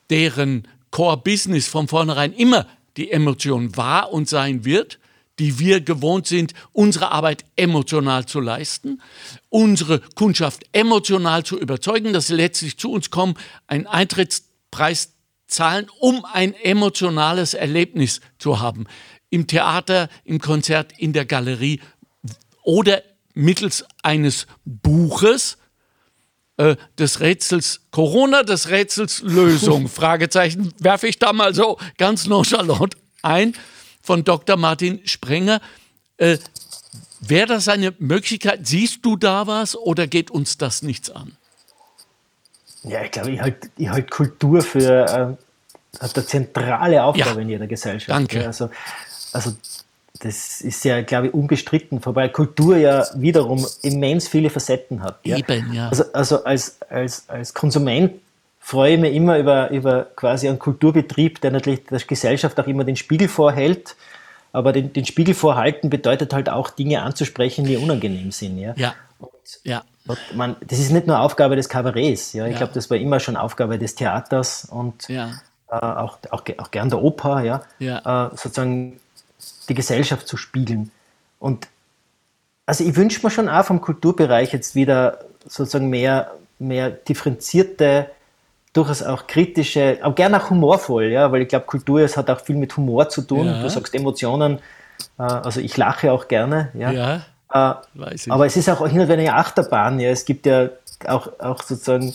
deren 0.08 0.66
Core 0.90 1.16
Business 1.18 1.68
von 1.68 1.88
vornherein 1.88 2.32
immer 2.32 2.66
die 2.96 3.10
Emotion 3.10 3.76
war 3.76 4.12
und 4.12 4.28
sein 4.28 4.64
wird, 4.64 4.98
die 5.38 5.58
wir 5.58 5.80
gewohnt 5.80 6.26
sind, 6.26 6.52
unsere 6.72 7.10
Arbeit 7.10 7.44
emotional 7.56 8.26
zu 8.26 8.40
leisten, 8.40 9.00
unsere 9.48 10.00
Kundschaft 10.14 10.64
emotional 10.72 11.44
zu 11.44 11.58
überzeugen, 11.58 12.12
dass 12.12 12.28
sie 12.28 12.34
letztlich 12.34 12.78
zu 12.78 12.92
uns 12.92 13.10
kommen, 13.10 13.34
einen 13.66 13.86
Eintrittspreis 13.86 15.12
zahlen, 15.52 15.88
um 16.00 16.24
ein 16.24 16.54
emotionales 16.54 17.54
Erlebnis 17.54 18.20
zu 18.38 18.60
haben. 18.60 18.86
Im 19.30 19.46
Theater, 19.46 20.08
im 20.24 20.40
Konzert, 20.40 20.92
in 20.98 21.12
der 21.12 21.24
Galerie 21.24 21.80
oder 22.62 23.02
mittels 23.34 23.84
eines 24.02 24.46
Buches 24.64 25.58
äh, 26.58 26.76
des 26.98 27.20
Rätsels 27.20 27.80
Corona, 27.90 28.42
des 28.42 28.68
Rätsels 28.68 29.22
Lösung, 29.22 29.88
Fragezeichen, 30.00 30.72
werfe 30.78 31.08
ich 31.08 31.18
da 31.18 31.32
mal 31.32 31.54
so 31.54 31.78
ganz 31.96 32.26
nonchalant 32.26 32.96
ein, 33.22 33.54
von 34.02 34.24
Dr. 34.24 34.56
Martin 34.56 35.00
Sprenger. 35.06 35.60
Äh, 36.16 36.38
Wäre 37.20 37.46
das 37.46 37.68
eine 37.68 37.94
Möglichkeit? 37.98 38.66
Siehst 38.66 38.98
du 39.02 39.16
da 39.16 39.46
was 39.46 39.76
oder 39.76 40.08
geht 40.08 40.30
uns 40.30 40.58
das 40.58 40.82
nichts 40.82 41.08
an? 41.08 41.36
Ja, 42.84 43.02
ich 43.02 43.10
glaube, 43.10 43.30
ich 43.30 43.40
halte 43.40 43.68
ich 43.76 43.88
halt 43.88 44.10
Kultur 44.10 44.62
für 44.62 45.36
äh, 46.00 46.00
eine 46.00 46.26
zentrale 46.26 47.04
Aufgabe 47.04 47.36
ja, 47.36 47.40
in 47.42 47.48
jeder 47.48 47.66
Gesellschaft. 47.66 48.10
Danke. 48.10 48.46
Also, 48.46 48.70
also 49.32 49.52
das 50.20 50.60
ist 50.60 50.84
ja, 50.84 51.02
glaube 51.02 51.28
ich, 51.28 51.34
unbestritten, 51.34 52.04
wobei 52.04 52.28
Kultur 52.28 52.76
ja 52.76 53.04
wiederum 53.14 53.64
immens 53.82 54.28
viele 54.28 54.50
Facetten 54.50 55.02
hat. 55.02 55.20
Ja? 55.24 55.36
Eben, 55.36 55.72
ja. 55.72 55.88
Also, 55.88 56.04
also 56.12 56.44
als, 56.44 56.78
als, 56.88 57.28
als 57.28 57.54
Konsument 57.54 58.12
freue 58.60 58.94
ich 58.94 59.00
mich 59.00 59.14
immer 59.14 59.38
über, 59.38 59.70
über 59.70 60.06
quasi 60.16 60.48
einen 60.48 60.58
Kulturbetrieb, 60.58 61.40
der 61.40 61.50
natürlich 61.50 61.84
der 61.86 61.98
Gesellschaft 61.98 62.58
auch 62.60 62.66
immer 62.66 62.84
den 62.84 62.96
Spiegel 62.96 63.28
vorhält 63.28 63.96
aber 64.52 64.72
den, 64.72 64.92
den 64.92 65.06
Spiegel 65.06 65.34
vorhalten 65.34 65.90
bedeutet 65.90 66.32
halt 66.34 66.48
auch 66.48 66.70
Dinge 66.70 67.02
anzusprechen, 67.02 67.64
die 67.64 67.76
unangenehm 67.76 68.30
sind. 68.30 68.58
Ja. 68.58 68.74
ja. 68.76 68.94
Und, 69.18 69.30
ja. 69.64 69.82
Man, 70.34 70.56
das 70.66 70.78
ist 70.78 70.90
nicht 70.90 71.06
nur 71.06 71.20
Aufgabe 71.20 71.56
des 71.56 71.68
Kabarets. 71.68 72.32
Ja. 72.32 72.46
Ich 72.46 72.52
ja. 72.52 72.58
glaube, 72.58 72.72
das 72.72 72.90
war 72.90 72.96
immer 72.96 73.20
schon 73.20 73.36
Aufgabe 73.36 73.78
des 73.78 73.94
Theaters 73.94 74.64
und 74.64 75.08
ja. 75.08 75.30
äh, 75.70 75.76
auch, 75.76 76.18
auch, 76.30 76.42
auch 76.58 76.70
gern 76.70 76.88
der 76.88 77.00
Oper, 77.00 77.42
ja, 77.42 77.62
ja. 77.78 78.26
Äh, 78.26 78.30
sozusagen 78.30 79.00
die 79.68 79.74
Gesellschaft 79.74 80.26
zu 80.26 80.36
spiegeln. 80.36 80.90
Und 81.38 81.68
also 82.66 82.84
ich 82.84 82.96
wünsche 82.96 83.24
mir 83.24 83.30
schon 83.30 83.48
auch 83.48 83.64
vom 83.64 83.80
Kulturbereich 83.80 84.52
jetzt 84.52 84.74
wieder 84.74 85.18
sozusagen 85.46 85.88
mehr, 85.88 86.32
mehr 86.58 86.90
differenzierte, 86.90 88.10
durchaus 88.72 89.02
auch 89.02 89.26
kritische, 89.26 89.98
auch 90.02 90.14
gerne 90.14 90.42
auch 90.42 90.50
humorvoll, 90.50 91.04
ja, 91.06 91.30
weil 91.30 91.42
ich 91.42 91.48
glaube, 91.48 91.66
Kultur 91.66 92.00
es 92.00 92.16
hat 92.16 92.30
auch 92.30 92.40
viel 92.40 92.56
mit 92.56 92.76
Humor 92.76 93.08
zu 93.08 93.22
tun. 93.22 93.46
Du 93.62 93.68
sagst 93.68 93.94
Emotionen, 93.94 94.58
äh, 95.18 95.22
also 95.22 95.60
ich 95.60 95.76
lache 95.76 96.10
auch 96.12 96.28
gerne, 96.28 96.70
ja. 96.74 97.22
Äh, 97.52 97.74
aber 98.28 98.46
es 98.46 98.56
ist 98.56 98.68
auch 98.68 98.86
hin 98.86 99.00
und 99.00 99.06
wieder 99.08 99.18
eine 99.18 99.34
Achterbahn, 99.34 100.00
ja. 100.00 100.10
Es 100.10 100.24
gibt 100.24 100.46
ja 100.46 100.70
auch, 101.06 101.28
auch 101.38 101.62
sozusagen 101.62 102.14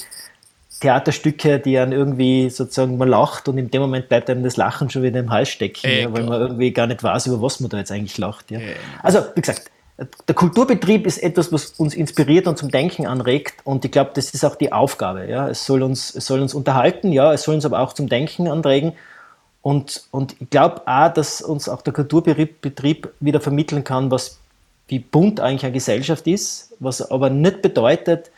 Theaterstücke, 0.79 1.59
die 1.59 1.73
dann 1.73 1.91
irgendwie 1.91 2.49
sozusagen 2.49 2.97
man 2.97 3.09
lacht 3.09 3.47
und 3.47 3.57
in 3.57 3.71
dem 3.71 3.81
Moment 3.81 4.09
bleibt 4.09 4.29
einem 4.29 4.43
das 4.43 4.57
Lachen 4.57 4.89
schon 4.89 5.03
wieder 5.03 5.19
im 5.19 5.31
Hals 5.31 5.49
stecken, 5.49 5.89
ja, 5.89 6.13
weil 6.13 6.23
man 6.23 6.39
irgendwie 6.39 6.71
gar 6.71 6.87
nicht 6.87 7.03
weiß, 7.03 7.27
über 7.27 7.41
was 7.41 7.59
man 7.59 7.69
da 7.69 7.77
jetzt 7.77 7.91
eigentlich 7.91 8.17
lacht. 8.17 8.51
Ja. 8.51 8.59
Also, 9.01 9.23
wie 9.35 9.41
gesagt, 9.41 9.71
der 10.27 10.35
Kulturbetrieb 10.35 11.07
ist 11.07 11.17
etwas, 11.17 11.51
was 11.51 11.71
uns 11.71 11.95
inspiriert 11.95 12.47
und 12.47 12.57
zum 12.57 12.69
Denken 12.69 13.07
anregt. 13.07 13.55
Und 13.63 13.83
ich 13.83 13.91
glaube, 13.91 14.11
das 14.13 14.29
ist 14.29 14.45
auch 14.45 14.55
die 14.55 14.71
Aufgabe. 14.71 15.27
Ja. 15.27 15.49
Es, 15.49 15.65
soll 15.65 15.81
uns, 15.81 16.13
es 16.13 16.27
soll 16.27 16.41
uns 16.41 16.53
unterhalten, 16.53 17.11
ja, 17.11 17.33
es 17.33 17.43
soll 17.43 17.55
uns 17.55 17.65
aber 17.65 17.79
auch 17.79 17.93
zum 17.93 18.07
Denken 18.07 18.47
anregen. 18.47 18.93
Und, 19.63 20.03
und 20.11 20.35
ich 20.39 20.49
glaube 20.51 20.83
auch, 20.85 21.11
dass 21.11 21.41
uns 21.41 21.67
auch 21.67 21.81
der 21.81 21.93
Kulturbetrieb 21.93 23.09
wieder 23.19 23.41
vermitteln 23.41 23.83
kann, 23.83 24.11
was, 24.11 24.37
wie 24.87 24.99
bunt 24.99 25.39
eigentlich 25.39 25.63
eine 25.63 25.73
Gesellschaft 25.73 26.27
ist, 26.27 26.73
was 26.79 27.01
aber 27.01 27.29
nicht 27.29 27.61
bedeutet, 27.61 28.31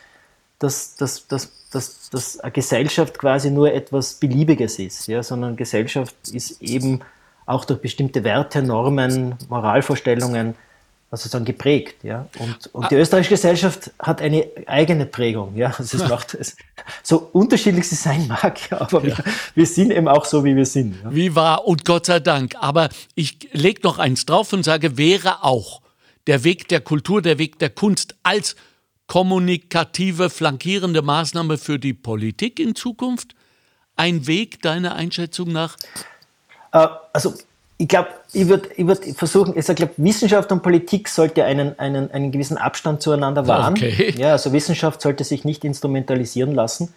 dass, 0.60 0.96
dass, 0.96 1.28
dass, 1.28 1.52
dass, 1.72 2.10
dass 2.10 2.40
eine 2.40 2.52
Gesellschaft 2.52 3.18
quasi 3.18 3.52
nur 3.52 3.72
etwas 3.74 4.16
Beliebiges 4.16 4.80
ist, 4.80 5.08
ja, 5.08 5.24
sondern 5.24 5.56
Gesellschaft 5.56 6.16
ist 6.32 6.62
eben 6.62 7.02
auch 7.46 7.66
durch 7.66 7.82
bestimmte 7.82 8.24
Werte, 8.24 8.62
Normen, 8.62 9.36
Moralvorstellungen, 9.50 10.56
also 11.12 11.24
sozusagen 11.24 11.46
geprägt. 11.46 12.04
Ja? 12.04 12.28
Und, 12.38 12.68
und 12.74 12.92
die 12.92 12.96
österreichische 12.96 13.34
Gesellschaft 13.34 13.92
hat 13.98 14.22
eine 14.22 14.46
eigene 14.68 15.08
Prägung. 15.08 15.56
Ja? 15.56 15.74
Also 15.76 15.98
es 15.98 16.08
macht 16.10 16.36
es, 16.36 16.56
so 17.02 17.30
unterschiedlich 17.34 17.88
sie 17.90 17.96
sein 17.96 18.28
mag, 18.28 18.70
ja, 18.70 18.82
aber 18.82 19.04
ja. 19.04 19.18
Wir, 19.18 19.26
wir, 19.56 19.66
sind 19.66 19.92
eben 19.92 20.08
auch 20.08 20.26
so, 20.26 20.44
wie 20.44 20.56
wir 20.56 20.68
sind. 20.68 20.98
Ja? 21.04 21.12
Wie 21.12 21.36
wahr 21.36 21.66
und 21.66 21.86
Gott 21.86 22.06
sei 22.06 22.20
Dank. 22.20 22.56
Aber 22.60 22.90
ich 23.16 23.50
lege 23.52 23.82
noch 23.84 23.98
eins 23.98 24.26
drauf 24.28 24.54
und 24.54 24.64
sage, 24.64 24.98
wäre 24.98 25.44
auch 25.44 25.82
der 26.30 26.44
Weg 26.44 26.68
der 26.68 26.80
Kultur, 26.80 27.24
der 27.24 27.40
Weg 27.40 27.58
der 27.58 27.72
Kunst 27.72 28.16
als 28.22 28.56
kommunikative, 29.08 30.30
flankierende 30.30 31.02
Maßnahme 31.02 31.58
für 31.58 31.80
die 31.80 31.96
Politik 31.96 32.60
in 32.60 32.76
Zukunft 32.76 33.34
ein 33.96 34.28
Weg 34.28 34.62
deiner 34.62 34.96
Einschätzung 34.96 35.52
nach? 35.52 35.76
Äh, 36.72 36.88
also 37.14 37.34
ich 37.78 37.88
glaube, 37.88 38.10
ich 38.32 38.48
würde 38.48 38.70
ich 38.76 38.86
würd 38.86 39.04
versuchen, 39.18 39.58
ich 39.58 39.66
glaube, 39.66 39.94
Wissenschaft 39.98 40.52
und 40.52 40.62
Politik 40.62 41.08
sollte 41.08 41.46
einen, 41.46 41.80
einen, 41.80 42.12
einen 42.12 42.32
gewissen 42.32 42.58
Abstand 42.58 43.02
zueinander 43.02 43.48
wahren. 43.48 43.74
Okay. 43.74 44.14
Ja, 44.16 44.34
also 44.34 44.54
Wissenschaft 44.54 45.02
sollte 45.02 45.24
sich 45.24 45.44
nicht 45.46 45.66
instrumentalisieren 45.66 46.54
lassen. 46.54 46.94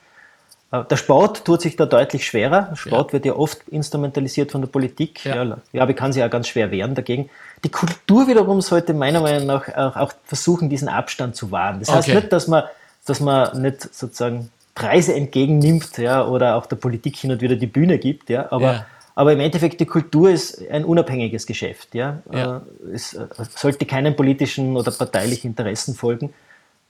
Äh, 0.72 0.84
der 0.84 0.96
Sport 0.96 1.46
tut 1.46 1.62
sich 1.62 1.76
da 1.76 1.86
deutlich 1.86 2.26
schwerer. 2.26 2.76
Sport 2.76 3.08
ja. 3.08 3.12
wird 3.14 3.24
ja 3.24 3.32
oft 3.34 3.66
instrumentalisiert 3.68 4.52
von 4.52 4.60
der 4.60 4.68
Politik. 4.68 5.24
Ja. 5.24 5.42
ja, 5.42 5.56
ja 5.72 5.82
aber 5.82 5.94
kann 5.94 6.12
sich 6.12 6.20
ja 6.20 6.28
ganz 6.28 6.48
schwer 6.48 6.70
wehren 6.70 6.94
dagegen. 6.94 7.30
Die 7.64 7.70
Kultur 7.70 8.26
wiederum 8.26 8.60
sollte 8.60 8.92
meiner 8.94 9.20
Meinung 9.20 9.46
nach 9.46 9.68
auch, 9.74 9.96
auch 9.96 10.12
versuchen, 10.24 10.68
diesen 10.68 10.88
Abstand 10.88 11.36
zu 11.36 11.50
wahren. 11.50 11.80
Das 11.80 11.92
heißt 11.92 12.08
nicht, 12.08 12.32
dass 12.32 12.48
man, 12.48 12.64
dass 13.06 13.20
man 13.20 13.62
nicht 13.62 13.82
sozusagen 13.94 14.50
Preise 14.74 15.14
entgegennimmt 15.14 15.98
ja, 15.98 16.26
oder 16.26 16.56
auch 16.56 16.66
der 16.66 16.76
Politik 16.76 17.16
hin 17.16 17.30
und 17.30 17.40
wieder 17.40 17.56
die 17.56 17.66
Bühne 17.66 17.98
gibt, 17.98 18.30
ja, 18.30 18.50
aber 18.50 18.72
ja 18.72 18.86
aber 19.14 19.32
im 19.32 19.40
Endeffekt, 19.40 19.80
die 19.80 19.86
Kultur 19.86 20.30
ist 20.30 20.66
ein 20.70 20.84
unabhängiges 20.84 21.46
Geschäft. 21.46 21.94
Ja? 21.94 22.22
ja. 22.32 22.58
Äh, 22.58 22.94
es 22.94 23.14
äh, 23.14 23.26
sollte 23.54 23.84
keinen 23.84 24.16
politischen 24.16 24.76
oder 24.76 24.90
parteilichen 24.90 25.50
Interessen 25.50 25.94
folgen, 25.94 26.32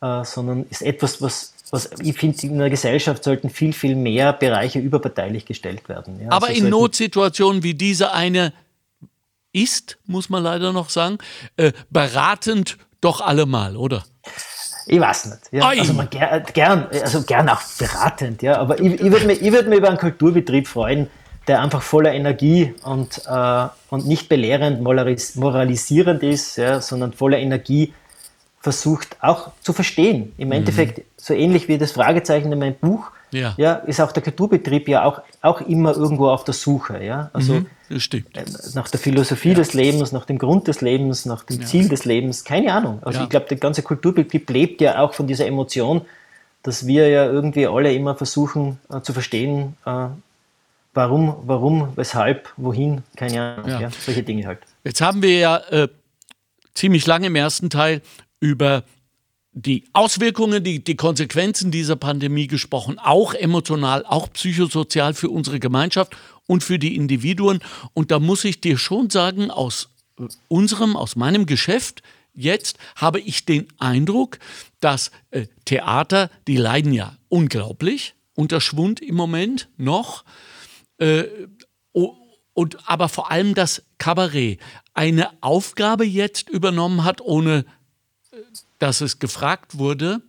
äh, 0.00 0.25
sondern 0.25 0.67
ist 0.71 0.83
etwas, 0.83 1.21
was, 1.21 1.55
was 1.71 1.91
ich 2.00 2.17
finde, 2.17 2.47
in 2.47 2.59
der 2.59 2.71
Gesellschaft 2.71 3.25
sollten 3.25 3.50
viel, 3.50 3.73
viel 3.73 3.97
mehr 3.97 4.33
Bereiche 4.33 4.79
überparteilich 4.79 5.47
gestellt 5.47 5.88
werden. 5.88 6.21
Ja? 6.21 6.31
Aber 6.31 6.49
also 6.49 6.62
in 6.62 6.71
Notsituationen 6.71 7.62
wie 7.62 7.75
diese 7.75 8.12
eine 8.12 8.52
ist, 9.52 9.99
muss 10.06 10.28
man 10.30 10.42
leider 10.42 10.73
noch 10.73 10.90
sagen, 10.90 11.18
äh, 11.56 11.73
beratend 11.90 12.78
doch 13.00 13.21
allemal, 13.21 13.76
oder? 13.76 14.04
Ich 14.87 15.00
weiß 15.00 15.26
nicht. 15.26 15.40
Ja. 15.52 15.68
Also 15.68 15.92
man 15.92 16.11
gern, 16.11 16.44
gern, 16.52 16.88
also 16.90 17.23
gern 17.23 17.49
auch 17.49 17.62
beratend, 17.78 18.42
ja. 18.42 18.59
Aber 18.59 18.80
ich, 18.80 18.94
ich 18.94 19.12
würde 19.12 19.26
mich, 19.26 19.40
würd 19.40 19.68
mich 19.68 19.78
über 19.78 19.88
einen 19.88 19.99
Kulturbetrieb 19.99 20.66
freuen, 20.66 21.09
der 21.47 21.61
einfach 21.61 21.82
voller 21.82 22.12
Energie 22.12 22.75
und, 22.85 23.23
äh, 23.26 23.66
und 23.90 24.06
nicht 24.06 24.28
belehrend, 24.28 24.80
moralisierend 24.82 26.23
ist, 26.23 26.56
ja, 26.56 26.80
sondern 26.80 27.12
voller 27.12 27.38
Energie 27.38 27.92
versucht 28.61 29.16
auch 29.21 29.50
zu 29.61 29.73
verstehen. 29.73 30.32
Im 30.38 30.49
mhm. 30.49 30.52
Endeffekt, 30.52 31.02
so 31.16 31.35
ähnlich 31.35 31.68
wie 31.68 31.78
das 31.78 31.92
Fragezeichen 31.92 32.52
in 32.52 32.59
meinem 32.59 32.76
Buch, 32.76 33.11
ja. 33.33 33.55
ja 33.57 33.75
ist 33.75 34.01
auch 34.01 34.12
der 34.12 34.23
Kulturbetrieb 34.23 34.89
ja 34.89 35.05
auch, 35.05 35.23
auch 35.41 35.61
immer 35.62 35.97
irgendwo 35.97 36.29
auf 36.29 36.45
der 36.45 36.55
Suche. 36.55 37.03
Ja? 37.03 37.31
Also 37.33 37.55
mhm, 37.55 37.67
äh, 37.91 38.21
nach 38.75 38.89
der 38.89 39.01
Philosophie 39.01 39.51
ja. 39.51 39.55
des 39.55 39.75
Lebens, 39.75 40.12
nach 40.12 40.25
dem 40.25 40.39
Grund 40.39 40.69
des 40.69 40.81
Lebens, 40.81 41.27
nach 41.27 41.45
dem 41.45 41.61
ja. 41.61 41.67
Ziel 41.67 41.89
des 41.89 42.05
Lebens, 42.05 42.45
keine 42.45 42.73
Ahnung. 42.73 43.01
Also 43.03 43.23
ich 43.23 43.29
glaube, 43.29 43.47
der 43.49 43.59
ganze 43.59 43.83
Kulturbetrieb 43.83 44.49
lebt 44.51 44.81
ja 44.81 45.01
auch 45.01 45.15
von 45.15 45.27
dieser 45.27 45.47
Emotion, 45.47 46.03
dass 46.62 46.87
wir 46.87 47.09
ja 47.09 47.27
irgendwie 47.27 47.67
alle 47.67 47.93
immer 47.93 48.15
versuchen 48.15 48.79
äh, 48.89 49.01
zu 49.01 49.12
verstehen, 49.12 49.77
äh, 49.85 50.07
warum, 50.95 51.37
warum, 51.45 51.89
weshalb, 51.97 52.53
wohin, 52.57 53.03
keine 53.17 53.57
Ahnung, 53.57 53.91
solche 53.99 54.23
Dinge 54.23 54.47
halt. 54.47 54.61
Jetzt 54.85 55.01
haben 55.01 55.23
wir 55.23 55.39
ja 55.39 55.57
äh, 55.71 55.89
ziemlich 56.75 57.07
lange 57.07 57.27
im 57.27 57.37
ersten 57.37 57.71
Teil 57.71 58.03
über 58.41 58.85
die 59.52 59.85
Auswirkungen, 59.92 60.64
die, 60.64 60.82
die 60.82 60.97
Konsequenzen 60.97 61.71
dieser 61.71 61.97
Pandemie 61.97 62.47
gesprochen, 62.47 62.99
auch 62.99 63.35
emotional, 63.35 64.04
auch 64.06 64.32
psychosozial 64.32 65.14
für 65.14 65.28
unsere 65.28 65.61
Gemeinschaft 65.61 66.16
und 66.47 66.64
für 66.64 66.78
die 66.78 66.97
Individuen. 66.97 67.61
Und 67.92 68.11
da 68.11 68.18
muss 68.18 68.44
ich 68.44 68.61
dir 68.61 68.78
schon 68.78 69.11
sagen, 69.11 69.50
aus 69.50 69.90
unserem, 70.49 70.97
aus 70.97 71.16
meinem 71.16 71.47
Geschäft 71.47 72.02
jetzt 72.35 72.78
habe 72.97 73.21
ich 73.21 73.44
den 73.44 73.68
Eindruck, 73.78 74.38
dass 74.80 75.11
äh, 75.30 75.47
Theater, 75.66 76.30
die 76.49 76.56
leiden 76.56 76.92
ja 76.92 77.16
unglaublich 77.28 78.14
unter 78.35 78.61
Schwund 78.61 79.00
im 79.00 79.14
Moment 79.14 79.68
noch. 79.76 80.25
Äh, 80.99 81.25
und 82.54 82.76
aber 82.87 83.09
vor 83.09 83.30
allem 83.30 83.54
das 83.54 83.82
Kabarett 83.99 84.59
eine 84.94 85.30
Aufgabe 85.42 86.04
jetzt 86.04 86.50
übernommen 86.50 87.04
hat, 87.04 87.21
ohne 87.21 87.64
dass 88.79 89.01
es 89.01 89.19
gefragt 89.19 89.79
wurde, 89.79 90.23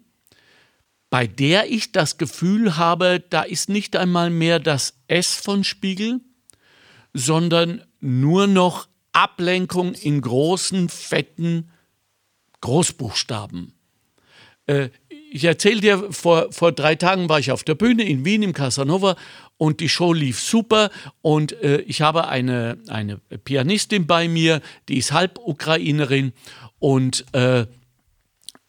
bei 1.10 1.28
der 1.28 1.72
ich 1.72 1.92
das 1.92 2.18
Gefühl 2.18 2.78
habe, 2.78 3.24
da 3.30 3.44
ist 3.44 3.70
nicht 3.70 3.96
einmal 3.96 4.30
mehr 4.30 4.60
das 4.60 4.96
S 5.08 5.36
von 5.36 5.64
Spiegel, 5.64 6.22
sondern 7.14 7.84
nur 8.00 8.48
noch 8.48 8.88
Ablenkung 9.12 9.94
in 9.94 10.22
großen, 10.22 10.90
fetten 10.90 11.70
Großbuchstaben. 12.62 13.74
Äh, 14.66 14.90
ich 15.32 15.44
erzähle 15.44 15.82
dir, 15.82 16.12
vor, 16.12 16.52
vor 16.52 16.72
drei 16.72 16.96
Tagen 16.96 17.30
war 17.30 17.40
ich 17.40 17.52
auf 17.52 17.64
der 17.64 17.76
Bühne 17.76 18.04
in 18.04 18.26
Wien 18.26 18.44
im 18.44 18.54
Casanova 18.54 19.16
und 19.58 19.80
die 19.80 19.90
Show 19.90 20.14
lief 20.14 20.40
super 20.40 20.90
und 21.22 21.54
äh, 21.64 21.82
ich 21.82 22.02
habe 22.02 22.28
eine, 22.28 22.78
eine 22.88 23.18
Pianistin 23.18 24.08
bei 24.08 24.28
mir, 24.28 24.62
die 24.90 24.98
ist 24.98 25.12
halb 25.12 25.40
Ukrainerin 25.40 26.34
und 26.80 27.26
äh, 27.34 27.66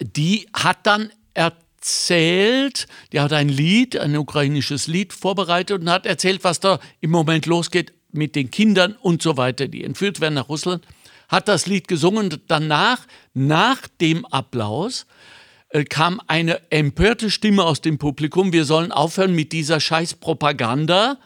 die 0.05 0.47
hat 0.53 0.87
dann 0.87 1.11
erzählt, 1.33 2.87
die 3.13 3.21
hat 3.21 3.33
ein 3.33 3.49
Lied, 3.49 3.99
ein 3.99 4.17
ukrainisches 4.17 4.87
Lied 4.87 5.13
vorbereitet 5.13 5.81
und 5.81 5.91
hat 5.91 6.05
erzählt, 6.05 6.45
was 6.45 6.61
da 6.61 6.79
im 7.01 7.11
Moment 7.11 7.47
losgeht 7.47 7.95
mit 8.13 8.37
den 8.37 8.51
Kindern 8.51 8.97
und 9.01 9.23
so 9.23 9.37
weiter, 9.37 9.67
die 9.67 9.83
entführt 9.83 10.21
werden 10.21 10.35
nach 10.35 10.49
Russland, 10.49 10.87
hat 11.29 11.49
das 11.49 11.67
Lied 11.67 11.89
gesungen 11.89 12.33
und 12.33 12.43
danach, 12.49 13.07
nach 13.33 13.89
dem 14.01 14.27
Applaus, 14.27 15.07
äh, 15.71 15.85
kam 15.85 16.21
eine 16.27 16.71
empörte 16.71 17.31
Stimme 17.31 17.65
aus 17.65 17.81
dem 17.81 17.99
Publikum, 17.99 18.53
wir 18.53 18.67
sollen 18.67 18.93
aufhören 18.93 19.35
mit 19.35 19.53
dieser 19.53 19.81
scheiß 19.81 20.15
Propaganda. 20.15 21.19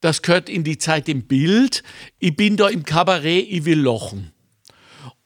Das 0.00 0.22
gehört 0.22 0.48
in 0.48 0.62
die 0.62 0.78
Zeit 0.78 1.08
im 1.08 1.26
Bild. 1.26 1.82
Ich 2.20 2.36
bin 2.36 2.56
da 2.56 2.68
im 2.68 2.84
Kabarett, 2.84 3.46
ich 3.48 3.64
will 3.64 3.80
lochen. 3.80 4.32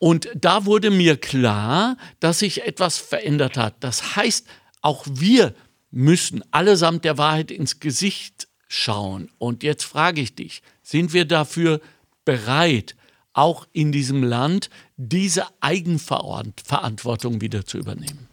Und 0.03 0.29
da 0.35 0.65
wurde 0.67 0.91
mir 0.91 1.17
klar, 1.17 1.97
dass 2.19 2.41
sich 2.41 2.67
etwas 2.67 2.99
verändert 2.99 3.57
hat. 3.57 3.77
Das 3.79 4.17
heißt, 4.17 4.49
auch 4.81 5.07
wir 5.09 5.55
müssen 5.93 6.43
allesamt 6.51 7.05
der 7.05 7.19
Wahrheit 7.19 7.53
ins 7.53 7.79
Gesicht 7.79 8.49
schauen. 8.67 9.31
Und 9.39 9.63
jetzt 9.63 9.85
frage 9.85 10.21
ich 10.21 10.35
dich, 10.35 10.63
sind 10.83 11.13
wir 11.13 11.25
dafür 11.25 11.81
bereit, 12.25 12.97
auch 13.33 13.69
in 13.73 13.93
diesem 13.93 14.25
Land, 14.25 14.71
diese 14.97 15.47
Eigenverantwortung 15.61 17.41
wieder 17.41 17.65
zu 17.65 17.79
übernehmen? 17.79 18.27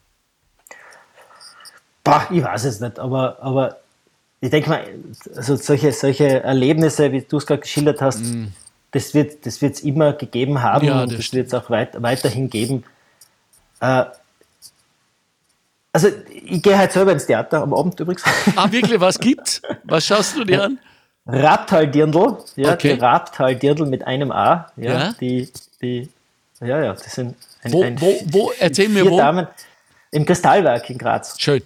Boah, 2.04 2.28
ich 2.32 2.42
weiß 2.42 2.64
es 2.64 2.80
nicht, 2.80 2.98
aber, 2.98 3.38
aber 3.44 3.78
ich 4.42 4.50
denke 4.50 4.72
mal, 4.72 4.88
also 5.36 5.56
solche, 5.56 5.92
solche 5.92 6.42
Erlebnisse, 6.42 7.12
wie 7.12 7.22
du 7.22 7.38
es 7.38 7.46
gerade 7.46 7.62
geschildert 7.62 8.02
hast, 8.02 8.22
mm. 8.22 8.48
Das 8.92 9.14
wird 9.14 9.46
es 9.46 9.60
das 9.60 9.80
immer 9.82 10.14
gegeben 10.14 10.62
haben 10.62 10.86
ja, 10.86 11.04
und 11.04 11.18
das 11.18 11.34
wird 11.34 11.48
es 11.48 11.54
auch 11.54 11.70
weit, 11.70 12.02
weiterhin 12.02 12.50
geben. 12.50 12.84
Äh, 13.80 14.06
also 15.92 16.08
ich 16.32 16.62
gehe 16.62 16.78
halt 16.78 16.92
selber 16.92 17.12
ins 17.12 17.26
Theater 17.26 17.62
am 17.62 17.74
Abend 17.74 18.00
übrigens. 18.00 18.24
Ah, 18.56 18.72
wirklich? 18.72 19.00
Was 19.00 19.20
gibt's? 19.20 19.62
Was 19.84 20.06
schaust 20.06 20.38
du 20.38 20.44
dir 20.44 20.64
an? 20.64 20.80
Rabtal-Dirndl, 21.26 22.38
ja, 22.56 22.74
okay. 22.74 22.96
die 22.96 23.00
Rabtal-Dirndl 23.00 23.86
mit 23.86 24.06
einem 24.08 24.32
A, 24.32 24.72
ja, 24.76 24.92
ja, 24.92 25.14
die, 25.20 25.52
die, 25.82 26.10
ja, 26.60 26.82
ja, 26.82 26.94
das 26.94 27.14
sind 27.14 27.36
ein, 27.62 27.74
wo, 27.74 27.84
ein, 27.84 28.02
wo, 28.02 28.20
wo, 28.32 28.52
erzähl 28.58 28.90
mir 28.90 29.06
wo? 29.10 29.18
Damen 29.18 29.48
im 30.12 30.26
Kristallwerk 30.26 30.90
in 30.90 30.98
Graz. 30.98 31.40
Schön. 31.40 31.62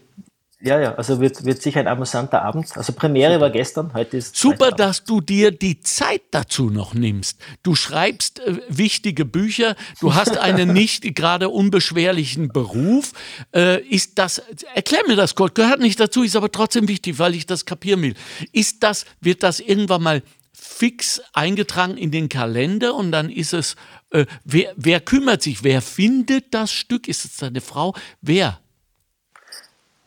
Ja, 0.64 0.80
ja, 0.80 0.96
also 0.96 1.20
wird, 1.20 1.44
wird 1.44 1.62
sicher 1.62 1.82
ein 1.82 1.90
amüsanter 1.90 2.42
Abend. 2.42 2.78
Also 2.78 2.94
Premiere 2.94 3.34
Super. 3.34 3.42
war 3.42 3.50
gestern, 3.50 3.94
heute 3.94 4.16
ist. 4.16 4.38
Super, 4.38 4.72
dass 4.72 5.04
du 5.04 5.20
dir 5.20 5.52
die 5.52 5.82
Zeit 5.82 6.22
dazu 6.32 6.70
noch 6.70 6.94
nimmst. 6.94 7.38
Du 7.64 7.76
schreibst 7.76 8.40
äh, 8.40 8.62
wichtige 8.70 9.26
Bücher, 9.26 9.76
du 10.00 10.16
hast 10.16 10.38
einen 10.38 10.72
nicht 10.74 11.16
gerade 11.16 11.50
unbeschwerlichen 11.50 12.48
Beruf. 12.48 13.12
Äh, 13.54 13.82
ist 13.82 14.18
das, 14.18 14.42
erklär 14.74 15.02
mir 15.06 15.18
das 15.18 15.36
kurz, 15.36 15.54
gehört 15.54 15.82
nicht 15.82 16.00
dazu, 16.00 16.24
ist 16.24 16.38
aber 16.38 16.50
trotzdem 16.50 16.88
wichtig, 16.88 17.20
weil 17.20 17.36
ich 17.36 17.46
das 17.46 17.66
kapieren 17.66 18.02
will. 18.02 18.16
Ist 18.54 18.84
das, 18.84 19.06
wird 19.20 19.44
das 19.44 19.60
irgendwann 19.60 20.02
mal 20.02 20.24
fix 20.54 21.22
eingetragen 21.34 21.98
in 21.98 22.10
den 22.10 22.30
Kalender 22.30 22.96
und 22.96 23.12
dann 23.12 23.30
ist 23.30 23.52
es, 23.52 23.76
äh, 24.12 24.26
wer, 24.46 24.72
wer 24.78 25.02
kümmert 25.02 25.42
sich, 25.42 25.66
wer 25.66 25.82
findet 25.82 26.54
das 26.54 26.72
Stück? 26.72 27.10
Ist 27.10 27.26
es 27.26 27.36
deine 27.36 27.60
Frau? 27.60 27.94
Wer? 28.22 28.63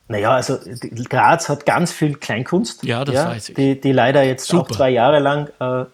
Naja, 0.08 0.32
also 0.32 0.58
Graz 1.08 1.48
hat 1.48 1.66
ganz 1.66 1.92
viel 1.92 2.14
Kleinkunst. 2.14 2.84
Ja, 2.84 3.04
das 3.04 3.14
ja, 3.14 3.28
weiß 3.28 3.48
ich. 3.50 3.54
Die, 3.56 3.80
die 3.80 3.92
leider 3.92 4.22
jetzt 4.22 4.46
Super. 4.46 4.62
auch 4.62 4.70
zwei 4.70 4.90
Jahre 4.90 5.18
lang 5.18 5.48
äh, 5.58 5.84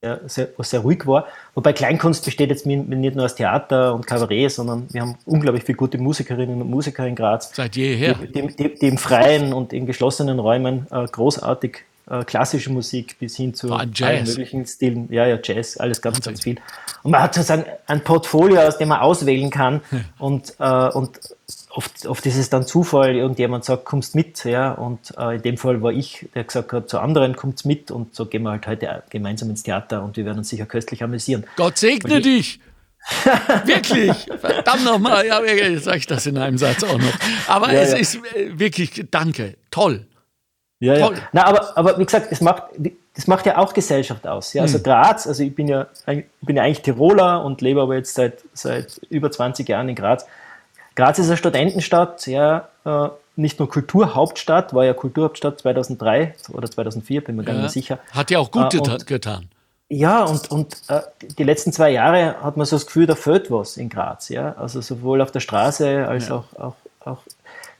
sehr, 0.00 0.20
sehr, 0.26 0.48
sehr, 0.58 0.80
ruhig 0.80 1.06
war. 1.06 1.26
Wobei 1.54 1.72
Kleinkunst 1.72 2.24
besteht 2.24 2.50
jetzt 2.50 2.66
nicht 2.66 3.16
nur 3.16 3.24
aus 3.24 3.34
Theater 3.34 3.94
und 3.94 4.06
Kabarett, 4.06 4.52
sondern 4.52 4.86
wir 4.92 5.02
haben 5.02 5.16
unglaublich 5.26 5.64
viele 5.64 5.76
gute 5.76 5.98
Musikerinnen 5.98 6.60
und 6.60 6.70
Musiker 6.70 7.06
in 7.06 7.14
Graz. 7.14 7.50
Seit 7.54 7.76
jeher. 7.76 8.14
Die, 8.14 8.46
die, 8.56 8.74
die 8.74 8.88
im 8.88 8.98
freien 8.98 9.52
und 9.52 9.72
in 9.72 9.86
geschlossenen 9.86 10.38
Räumen 10.38 10.86
äh, 10.90 11.06
großartig 11.06 11.84
äh, 12.10 12.22
klassische 12.24 12.70
Musik 12.70 13.18
bis 13.18 13.36
hin 13.36 13.54
zu 13.54 13.72
allen 13.72 14.24
möglichen 14.24 14.66
Stilen. 14.66 15.10
Ja, 15.10 15.26
ja, 15.26 15.38
Jazz, 15.42 15.78
alles 15.78 16.02
ganz, 16.02 16.20
ganz 16.20 16.42
viel. 16.42 16.56
Und 17.02 17.12
man 17.12 17.22
hat 17.22 17.34
sozusagen 17.34 17.64
ein 17.86 18.04
Portfolio, 18.04 18.60
aus 18.60 18.76
dem 18.78 18.88
man 18.88 19.00
auswählen 19.00 19.50
kann 19.50 19.80
und, 20.18 20.54
äh, 20.58 20.88
und 20.88 21.18
oft, 21.74 22.06
oft 22.06 22.24
ist 22.26 22.36
es 22.36 22.50
dann 22.50 22.66
Zufall, 22.66 23.16
irgendjemand 23.16 23.64
sagt, 23.64 23.84
kommst 23.84 24.14
mit, 24.14 24.44
ja, 24.44 24.72
und 24.72 25.14
äh, 25.18 25.36
in 25.36 25.42
dem 25.42 25.56
Fall 25.56 25.82
war 25.82 25.92
ich, 25.92 26.28
der 26.34 26.44
gesagt 26.44 26.72
hat, 26.72 26.88
zu 26.88 26.98
anderen 26.98 27.36
kommt's 27.36 27.64
mit 27.64 27.90
und 27.90 28.14
so 28.14 28.26
gehen 28.26 28.42
wir 28.42 28.52
halt 28.52 28.66
heute 28.66 29.02
gemeinsam 29.10 29.50
ins 29.50 29.62
Theater 29.62 30.02
und 30.02 30.16
wir 30.16 30.24
werden 30.24 30.38
uns 30.38 30.48
sicher 30.48 30.66
köstlich 30.66 31.02
amüsieren. 31.02 31.44
Gott 31.56 31.78
segne 31.78 32.20
dich! 32.20 32.60
wirklich, 33.66 34.26
verdammt 34.40 34.84
nochmal, 34.84 35.26
ja, 35.26 35.44
jetzt 35.44 35.84
sage 35.84 35.98
ich 35.98 36.06
das 36.06 36.24
in 36.24 36.38
einem 36.38 36.56
Satz 36.56 36.82
auch 36.84 36.98
noch. 36.98 37.12
Aber 37.48 37.70
ja, 37.70 37.80
es 37.80 37.92
ja. 37.92 37.98
ist 37.98 38.14
äh, 38.34 38.58
wirklich, 38.58 39.06
danke, 39.10 39.56
toll. 39.70 40.06
Ja, 40.80 40.98
toll. 40.98 41.16
ja. 41.16 41.28
Na, 41.32 41.44
aber, 41.44 41.76
aber 41.76 41.98
wie 41.98 42.04
gesagt, 42.06 42.28
es 42.30 42.40
macht, 42.40 42.62
das 43.14 43.26
macht 43.26 43.44
ja 43.44 43.58
auch 43.58 43.74
Gesellschaft 43.74 44.26
aus. 44.26 44.54
Ja? 44.54 44.62
Also 44.62 44.78
hm. 44.78 44.84
Graz, 44.84 45.26
also 45.26 45.42
ich 45.42 45.54
bin 45.54 45.68
ja, 45.68 45.86
ich 46.06 46.24
bin 46.40 46.56
ja 46.56 46.62
eigentlich 46.62 46.80
Tiroler 46.80 47.44
und 47.44 47.60
lebe 47.60 47.82
aber 47.82 47.94
jetzt 47.94 48.14
seit, 48.14 48.42
seit 48.54 48.98
über 49.10 49.30
20 49.30 49.68
Jahren 49.68 49.90
in 49.90 49.96
Graz. 49.96 50.26
Graz 50.94 51.18
ist 51.18 51.26
eine 51.26 51.36
Studentenstadt, 51.36 52.26
ja, 52.26 52.68
äh, 52.84 53.08
nicht 53.36 53.58
nur 53.58 53.68
Kulturhauptstadt, 53.68 54.74
war 54.74 54.84
ja 54.84 54.94
Kulturhauptstadt 54.94 55.60
2003 55.60 56.34
oder 56.52 56.70
2004, 56.70 57.24
bin 57.24 57.36
mir 57.36 57.44
gar 57.44 57.54
nicht 57.54 57.72
sicher. 57.72 57.98
Hat 58.12 58.30
ja 58.30 58.38
auch 58.38 58.50
gut 58.50 58.74
äh, 58.74 58.78
und, 58.78 59.06
getan. 59.06 59.48
Ja, 59.88 60.24
und, 60.24 60.50
und 60.50 60.76
äh, 60.88 61.00
die 61.38 61.42
letzten 61.42 61.72
zwei 61.72 61.90
Jahre 61.90 62.42
hat 62.42 62.56
man 62.56 62.64
so 62.66 62.76
das 62.76 62.86
Gefühl, 62.86 63.06
da 63.06 63.14
fehlt 63.14 63.50
was 63.50 63.76
in 63.76 63.88
Graz. 63.88 64.28
Ja? 64.28 64.54
Also 64.54 64.80
sowohl 64.80 65.20
auf 65.20 65.30
der 65.30 65.40
Straße 65.40 66.06
als 66.06 66.28
ja. 66.28 66.36
auch, 66.36 66.44
auch, 66.58 66.74
auch 67.04 67.18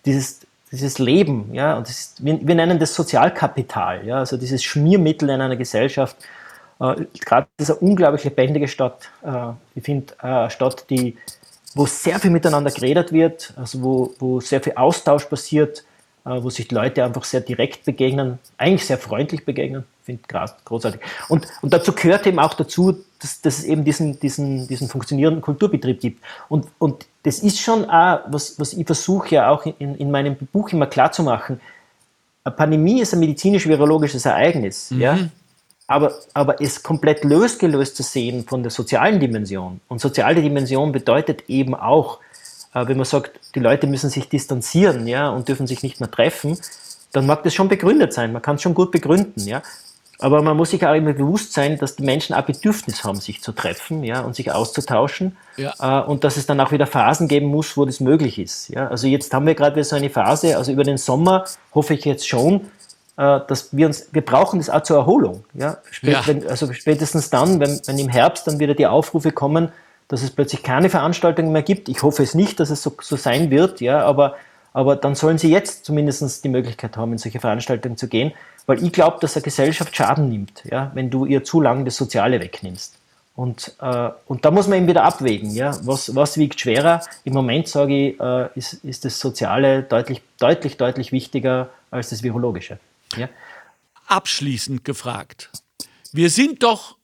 dieses, 0.05 0.41
dieses 0.71 0.99
Leben. 0.99 1.55
Ja? 1.55 1.77
Und 1.77 1.89
ist, 1.89 2.25
wir, 2.25 2.39
wir, 2.47 2.55
nennen 2.55 2.79
das 2.79 2.95
Sozialkapital, 2.95 4.07
ja? 4.07 4.19
also 4.19 4.37
dieses 4.37 4.63
Schmiermittel 4.63 5.31
in 5.31 5.41
einer 5.41 5.57
Gesellschaft. 5.57 6.17
Äh, 6.81 7.07
Graz 7.21 7.47
ist 7.59 7.71
eine 7.71 7.81
unglaublich 7.81 8.25
lebendige 8.25 8.69
Stadt. 8.69 9.09
Äh, 9.25 9.53
ich 9.75 9.85
finde, 9.85 10.15
äh, 10.21 10.27
eine 10.27 10.51
Stadt, 10.51 10.85
die 10.91 11.17
wo 11.75 11.87
sehr 11.87 12.21
viel 12.21 12.31
miteinander 12.31 12.71
geredet 12.71 13.13
wird, 13.13 13.53
also 13.57 13.83
wo, 13.83 14.15
wo 14.19 14.41
sehr 14.41 14.61
viel 14.61 14.75
Austausch 14.77 15.25
passiert, 15.27 15.85
äh, 16.25 16.43
wo 16.43 16.51
sich 16.51 16.71
Leute 16.71 17.05
einfach 17.05 17.25
sehr 17.25 17.41
direkt 17.41 17.85
begegnen, 17.85 18.39
eigentlich 18.57 18.87
sehr 18.87 18.99
freundlich 18.99 19.45
begegnen. 19.45 19.85
Finde 20.05 20.23
ich 20.23 20.65
großartig. 20.65 21.01
Und, 21.29 21.47
und 21.63 21.73
dazu 21.73 21.93
gehört 21.93 22.27
eben 22.27 22.39
auch 22.39 22.55
dazu, 22.55 22.97
dass, 23.21 23.41
dass 23.41 23.59
es 23.59 23.65
eben 23.65 23.85
diesen, 23.85 24.21
diesen, 24.21 24.69
diesen 24.69 24.89
funktionierenden 24.89 25.41
Kulturbetrieb 25.41 26.01
gibt. 26.01 26.23
Und, 26.49 26.67
und 26.79 27.07
das 27.23 27.39
ist 27.39 27.59
schon 27.59 27.89
auch, 27.89 28.21
was, 28.27 28.61
was 28.61 28.75
ich 28.75 28.87
versuche 28.87 29.35
ja 29.35 29.51
auch 29.51 29.65
in, 29.65 29.97
in 29.97 30.11
meinem 30.11 30.37
Buch 30.37 30.71
immer 30.71 30.87
klarzumachen. 30.87 31.61
Eine 32.45 32.55
Pandemie 32.55 33.01
ist 33.01 33.15
ein 33.15 33.21
medizinisch-virologisches 33.21 34.27
Ereignis. 34.27 34.91
Mhm. 34.91 35.01
Ja? 35.01 35.19
Aber, 35.87 36.15
aber 36.33 36.61
es 36.61 36.83
komplett 36.83 37.25
losgelöst 37.25 37.97
zu 37.97 38.03
sehen 38.03 38.45
von 38.47 38.63
der 38.63 38.71
sozialen 38.71 39.21
Dimension. 39.21 39.81
Und 39.89 40.01
soziale 40.01 40.41
Dimension 40.41 40.93
bedeutet 40.93 41.45
eben 41.49 41.75
auch, 41.75 42.21
äh, 42.75 42.87
wenn 42.87 42.97
man 42.97 43.07
sagt, 43.07 43.39
die 43.55 43.61
Leute 43.61 43.87
müssen 43.87 44.11
sich 44.11 44.29
distanzieren 44.29 45.07
ja, 45.07 45.29
und 45.29 45.49
dürfen 45.49 45.67
sich 45.67 45.83
nicht 45.83 46.01
mehr 46.01 46.11
treffen, 46.11 46.59
dann 47.13 47.27
mag 47.27 47.43
das 47.45 47.55
schon 47.55 47.69
begründet 47.69 48.13
sein. 48.13 48.33
Man 48.33 48.43
kann 48.43 48.57
es 48.57 48.63
schon 48.63 48.75
gut 48.75 48.91
begründen. 48.91 49.41
Ja. 49.47 49.63
Aber 50.21 50.43
man 50.43 50.57
muss 50.57 50.71
sich 50.71 50.87
auch 50.87 50.95
immer 50.95 51.13
bewusst 51.13 51.53
sein, 51.53 51.77
dass 51.77 51.97
die 51.97 52.03
Menschen 52.05 52.35
auch 52.35 52.43
Bedürfnis 52.43 53.05
haben, 53.05 53.21
sich 53.21 53.43
zu 53.43 53.53
treffen 53.53 54.05
ja, 54.05 54.21
und 54.21 54.35
sich 54.35 54.51
auszutauschen. 54.53 55.37
Ja. 55.57 55.75
Äh, 55.79 56.07
und 56.07 56.25
dass 56.25 56.37
es 56.37 56.47
dann 56.47 56.61
auch 56.61 56.73
wieder 56.73 56.87
Phasen 56.87 57.29
geben 57.29 57.47
muss, 57.47 57.77
wo 57.77 57.85
das 57.85 58.01
möglich 58.01 58.39
ist. 58.39 58.69
Ja. 58.69 58.89
Also 58.89 59.07
jetzt 59.07 59.35
haben 59.35 59.47
wir 59.47 59.55
gerade 59.55 59.77
wieder 59.77 59.85
so 59.85 59.97
eine 59.97 60.11
Phase, 60.11 60.57
also 60.57 60.73
über 60.73 60.85
den 60.85 60.97
Sommer 60.97 61.45
hoffe 61.75 61.95
ich 61.95 62.05
jetzt 62.05 62.27
schon, 62.27 62.63
dass 63.17 63.69
wir 63.73 63.87
uns, 63.87 64.09
wir 64.13 64.25
brauchen 64.25 64.59
das 64.59 64.71
auch 64.71 64.83
zur 64.83 64.97
Erholung. 64.97 65.45
Ja? 65.55 65.79
Spät, 65.91 66.11
ja. 66.11 66.27
Wenn, 66.27 66.49
also 66.49 66.73
spätestens 66.73 67.31
dann, 67.31 67.61
wenn, 67.61 67.81
wenn 67.87 67.99
im 67.99 68.09
Herbst 68.09 68.47
dann 68.47 68.59
wieder 68.59 68.75
die 68.75 68.87
Aufrufe 68.87 69.31
kommen, 69.31 69.71
dass 70.09 70.23
es 70.23 70.31
plötzlich 70.31 70.63
keine 70.63 70.91
Veranstaltungen 70.91 71.53
mehr 71.53 71.63
gibt. 71.63 71.89
Ich 71.89 72.03
hoffe 72.03 72.23
es 72.23 72.35
nicht, 72.35 72.61
dass 72.61 72.71
es 72.71 72.83
so, 72.83 72.95
so 73.01 73.17
sein 73.17 73.51
wird, 73.51 73.81
ja, 73.81 74.01
aber, 74.05 74.37
aber 74.73 74.97
dann 74.97 75.15
sollen 75.15 75.39
sie 75.39 75.51
jetzt 75.51 75.85
zumindest 75.85 76.45
die 76.45 76.49
Möglichkeit 76.49 76.97
haben, 76.97 77.13
in 77.13 77.19
solche 77.19 77.41
Veranstaltungen 77.41 77.97
zu 77.97 78.09
gehen, 78.09 78.33
weil 78.67 78.83
ich 78.83 78.93
glaube, 78.93 79.19
dass 79.21 79.37
eine 79.37 79.43
Gesellschaft 79.43 79.95
Schaden 79.97 80.29
nimmt, 80.29 80.63
ja, 80.65 80.91
wenn 80.95 81.11
du 81.11 81.25
ihr 81.25 81.45
zu 81.45 81.61
lange 81.61 81.85
das 81.85 81.97
Soziale 81.97 82.41
wegnimmst. 82.41 82.97
Und, 83.37 83.75
äh, 83.81 84.11
und 84.27 84.45
da 84.45 84.51
muss 84.51 84.69
man 84.69 84.79
eben 84.79 84.87
wieder 84.87 85.03
abwägen, 85.03 85.51
ja, 85.51 85.77
was, 85.83 86.15
was 86.15 86.39
wiegt 86.39 86.61
schwerer. 86.61 87.01
Im 87.25 87.33
Moment 87.33 87.67
sage 87.67 88.11
ich, 88.11 88.21
äh, 88.21 88.49
ist, 88.55 88.75
ist 88.85 89.05
das 89.05 89.19
Soziale 89.19 89.83
deutlich, 89.83 90.23
deutlich, 90.39 90.77
deutlich 90.77 91.11
wichtiger 91.11 91.71
als 91.91 92.11
das 92.11 92.23
Virologische. 92.23 92.79
Ja. 93.17 93.29
Abschließend 94.07 94.85
gefragt. 94.85 95.51
Wir 96.13 96.31
sind 96.31 96.63
doch 96.63 96.97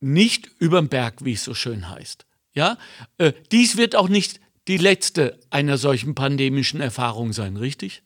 nicht 0.00 0.50
überm 0.58 0.88
Berg, 0.88 1.24
wie 1.24 1.32
es 1.32 1.44
so 1.44 1.54
schön 1.54 1.88
heißt. 1.88 2.26
Ja? 2.52 2.78
Äh, 3.18 3.32
dies 3.52 3.76
wird 3.76 3.96
auch 3.96 4.08
nicht 4.08 4.40
die 4.68 4.76
letzte 4.76 5.38
einer 5.50 5.76
solchen 5.76 6.14
pandemischen 6.14 6.80
Erfahrung 6.80 7.32
sein, 7.32 7.56
richtig? 7.56 8.02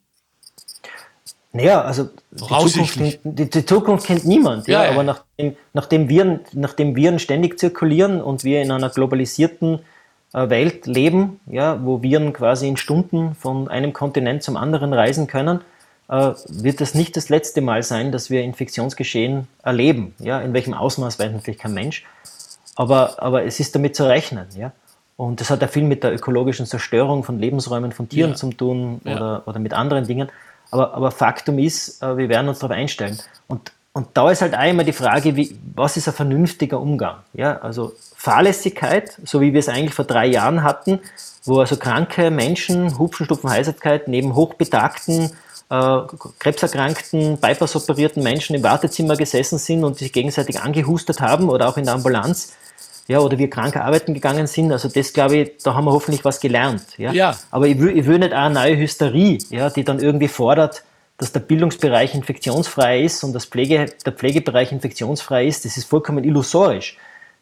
Naja, 1.52 1.80
also 1.80 2.10
die 2.30 2.44
Zukunft, 2.44 3.00
die, 3.24 3.50
die 3.50 3.64
Zukunft, 3.64 4.06
kennt 4.06 4.26
niemand, 4.26 4.68
ja, 4.68 4.84
ja, 4.84 4.90
aber 4.90 5.02
nachdem, 5.02 5.56
nachdem, 5.72 6.08
Viren, 6.08 6.40
nachdem 6.52 6.94
Viren 6.94 7.18
ständig 7.18 7.58
zirkulieren 7.58 8.20
und 8.20 8.44
wir 8.44 8.60
in 8.60 8.70
einer 8.70 8.90
globalisierten 8.90 9.80
äh, 10.34 10.50
Welt 10.50 10.86
leben, 10.86 11.40
ja, 11.46 11.82
wo 11.82 12.02
Viren 12.02 12.34
quasi 12.34 12.68
in 12.68 12.76
Stunden 12.76 13.34
von 13.34 13.68
einem 13.68 13.94
Kontinent 13.94 14.42
zum 14.42 14.58
anderen 14.58 14.92
reisen 14.92 15.26
können, 15.26 15.60
wird 16.08 16.80
es 16.80 16.94
nicht 16.94 17.16
das 17.16 17.28
letzte 17.28 17.60
Mal 17.60 17.82
sein, 17.82 18.12
dass 18.12 18.30
wir 18.30 18.42
Infektionsgeschehen 18.42 19.46
erleben. 19.62 20.14
Ja? 20.18 20.40
In 20.40 20.54
welchem 20.54 20.74
Ausmaß 20.74 21.18
weiß 21.18 21.32
natürlich 21.32 21.58
kein 21.58 21.74
Mensch. 21.74 22.04
Aber, 22.76 23.22
aber 23.22 23.44
es 23.44 23.60
ist 23.60 23.74
damit 23.74 23.94
zu 23.94 24.08
rechnen. 24.08 24.46
Ja? 24.56 24.72
Und 25.16 25.40
das 25.40 25.50
hat 25.50 25.60
ja 25.60 25.68
viel 25.68 25.82
mit 25.82 26.04
der 26.04 26.14
ökologischen 26.14 26.64
Zerstörung 26.64 27.24
von 27.24 27.38
Lebensräumen 27.38 27.92
von 27.92 28.08
Tieren 28.08 28.30
ja. 28.30 28.36
zu 28.36 28.50
tun 28.52 29.00
oder, 29.04 29.12
ja. 29.12 29.42
oder 29.44 29.58
mit 29.58 29.74
anderen 29.74 30.06
Dingen. 30.06 30.30
Aber, 30.70 30.94
aber 30.94 31.10
Faktum 31.10 31.58
ist, 31.58 32.02
äh, 32.02 32.16
wir 32.16 32.28
werden 32.28 32.48
uns 32.48 32.60
darauf 32.60 32.76
einstellen. 32.76 33.18
Und, 33.46 33.72
und 33.92 34.08
da 34.14 34.30
ist 34.30 34.40
halt 34.40 34.56
auch 34.56 34.64
immer 34.64 34.84
die 34.84 34.92
Frage, 34.92 35.36
wie, 35.36 35.58
was 35.74 35.96
ist 35.96 36.08
ein 36.08 36.14
vernünftiger 36.14 36.80
Umgang? 36.80 37.16
Ja, 37.34 37.58
also 37.58 37.92
Fahrlässigkeit, 38.14 39.18
so 39.24 39.40
wie 39.40 39.52
wir 39.52 39.60
es 39.60 39.68
eigentlich 39.68 39.94
vor 39.94 40.04
drei 40.04 40.26
Jahren 40.26 40.62
hatten, 40.62 41.00
wo 41.44 41.60
also 41.60 41.76
kranke 41.76 42.30
Menschen, 42.30 42.98
Hupfen, 42.98 43.26
Stupfen, 43.26 43.50
Heisertkeit 43.50 44.08
neben 44.08 44.34
hochbetagten 44.34 45.32
äh, 45.70 45.98
krebserkrankten, 46.38 47.38
bypassoperierten 47.38 48.22
Menschen 48.22 48.56
im 48.56 48.62
Wartezimmer 48.62 49.16
gesessen 49.16 49.58
sind 49.58 49.84
und 49.84 49.98
sich 49.98 50.12
gegenseitig 50.12 50.60
angehustet 50.60 51.20
haben 51.20 51.48
oder 51.48 51.68
auch 51.68 51.76
in 51.76 51.84
der 51.84 51.94
Ambulanz. 51.94 52.54
ja, 53.06 53.20
oder 53.20 53.38
wir 53.38 53.48
krank 53.48 53.76
arbeiten 53.76 54.14
gegangen 54.14 54.46
sind. 54.46 54.70
Also 54.70 54.88
das 54.88 55.12
glaube 55.12 55.36
ich, 55.36 55.52
da 55.62 55.74
haben 55.74 55.86
wir 55.86 55.92
hoffentlich 55.92 56.24
was 56.24 56.40
gelernt. 56.40 56.82
Ja. 56.98 57.12
ja. 57.12 57.36
Aber 57.50 57.66
ich 57.66 57.78
will, 57.78 57.98
ich 57.98 58.06
will 58.06 58.18
nicht 58.18 58.32
auch 58.32 58.38
eine 58.38 58.54
neue 58.54 58.76
Hysterie, 58.76 59.38
ja, 59.50 59.70
die 59.70 59.84
dann 59.84 59.98
irgendwie 59.98 60.28
fordert, 60.28 60.84
dass 61.16 61.32
der 61.32 61.40
Bildungsbereich 61.40 62.14
infektionsfrei 62.14 63.02
ist 63.02 63.24
und 63.24 63.32
das 63.32 63.46
Pflege, 63.46 63.86
der 64.06 64.12
Pflegebereich 64.12 64.72
infektionsfrei 64.72 65.46
ist. 65.46 65.64
Das 65.64 65.76
ist 65.76 65.88
vollkommen 65.88 66.22
illusorisch. 66.22 66.96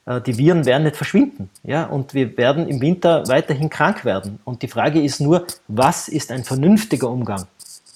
Äh, 0.06 0.20
die 0.22 0.38
Viren 0.38 0.64
werden 0.64 0.84
nicht 0.84 0.96
verschwinden. 0.96 1.50
Ja, 1.62 1.84
und 1.84 2.14
wir 2.14 2.36
werden 2.38 2.68
im 2.68 2.80
Winter 2.80 3.28
weiterhin 3.28 3.68
krank 3.68 4.04
werden. 4.04 4.40
Und 4.44 4.62
die 4.62 4.68
Frage 4.68 5.02
ist 5.02 5.20
nur, 5.20 5.46
was 5.68 6.08
ist 6.08 6.32
ein 6.32 6.44
vernünftiger 6.44 7.10
Umgang? 7.10 7.46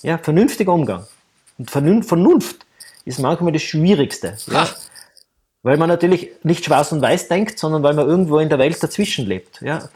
Ja, 0.02 0.18
vernünftiger 0.18 0.72
Umgang. 0.72 1.06
Und 1.58 1.70
Vernunft 1.70 2.66
ist 3.04 3.18
manchmal 3.18 3.52
das 3.52 3.62
Schwierigste. 3.62 4.36
Ja? 4.46 4.68
Weil 5.62 5.76
man 5.76 5.88
natürlich 5.88 6.30
nicht 6.42 6.64
schwarz 6.64 6.92
und 6.92 7.02
weiß 7.02 7.28
denkt, 7.28 7.58
sondern 7.58 7.82
weil 7.82 7.94
man 7.94 8.06
irgendwo 8.06 8.38
in 8.38 8.48
der 8.48 8.58
Welt 8.58 8.82
dazwischen 8.82 9.26
lebt. 9.26 9.60
Ja? 9.60 9.88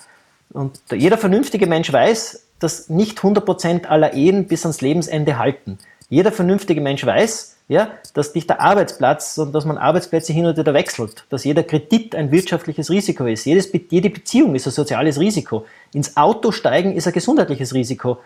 Und 0.53 0.81
jeder 0.93 1.19
vernünftige 1.19 1.67
Mensch 1.67 1.93
weiß, 1.93 2.45
dass 2.59 2.89
nicht 2.89 3.19
100% 3.19 3.87
aller 3.87 4.15
Ehen 4.15 4.47
bis 4.47 4.65
ans 4.65 4.81
Lebensende 4.81 5.39
halten. 5.39 5.79
Jeder 6.09 6.33
vernünftige 6.33 6.81
Mensch 6.81 7.05
weiß, 7.05 7.57
ja, 7.69 7.93
dass 8.13 8.35
nicht 8.35 8.51
der 8.51 8.61
Arbeitsplatz, 8.61 9.35
sondern 9.35 9.55
dass 9.55 9.65
man 9.65 9.79
Arbeitsplätze 9.79 10.33
hin 10.33 10.45
und 10.45 10.57
wieder 10.59 10.75
wechselt, 10.75 11.25
dass 11.31 11.45
jeder 11.45 11.63
Kredit 11.63 12.15
ein 12.15 12.31
wirtschaftliches 12.31 12.91
Risiko 12.91 13.25
ist. 13.25 13.47
Jedes, 13.47 13.71
jede 13.91 14.11
Beziehung 14.11 14.55
ist 14.55 14.67
ein 14.67 14.73
soziales 14.73 15.19
Risiko. 15.19 15.65
Ins 15.95 16.17
Auto 16.17 16.53
steigen 16.53 16.95
ist 16.95 17.07
ein 17.07 17.15
gesundheitliches 17.15 17.73
Risiko. 17.73 18.19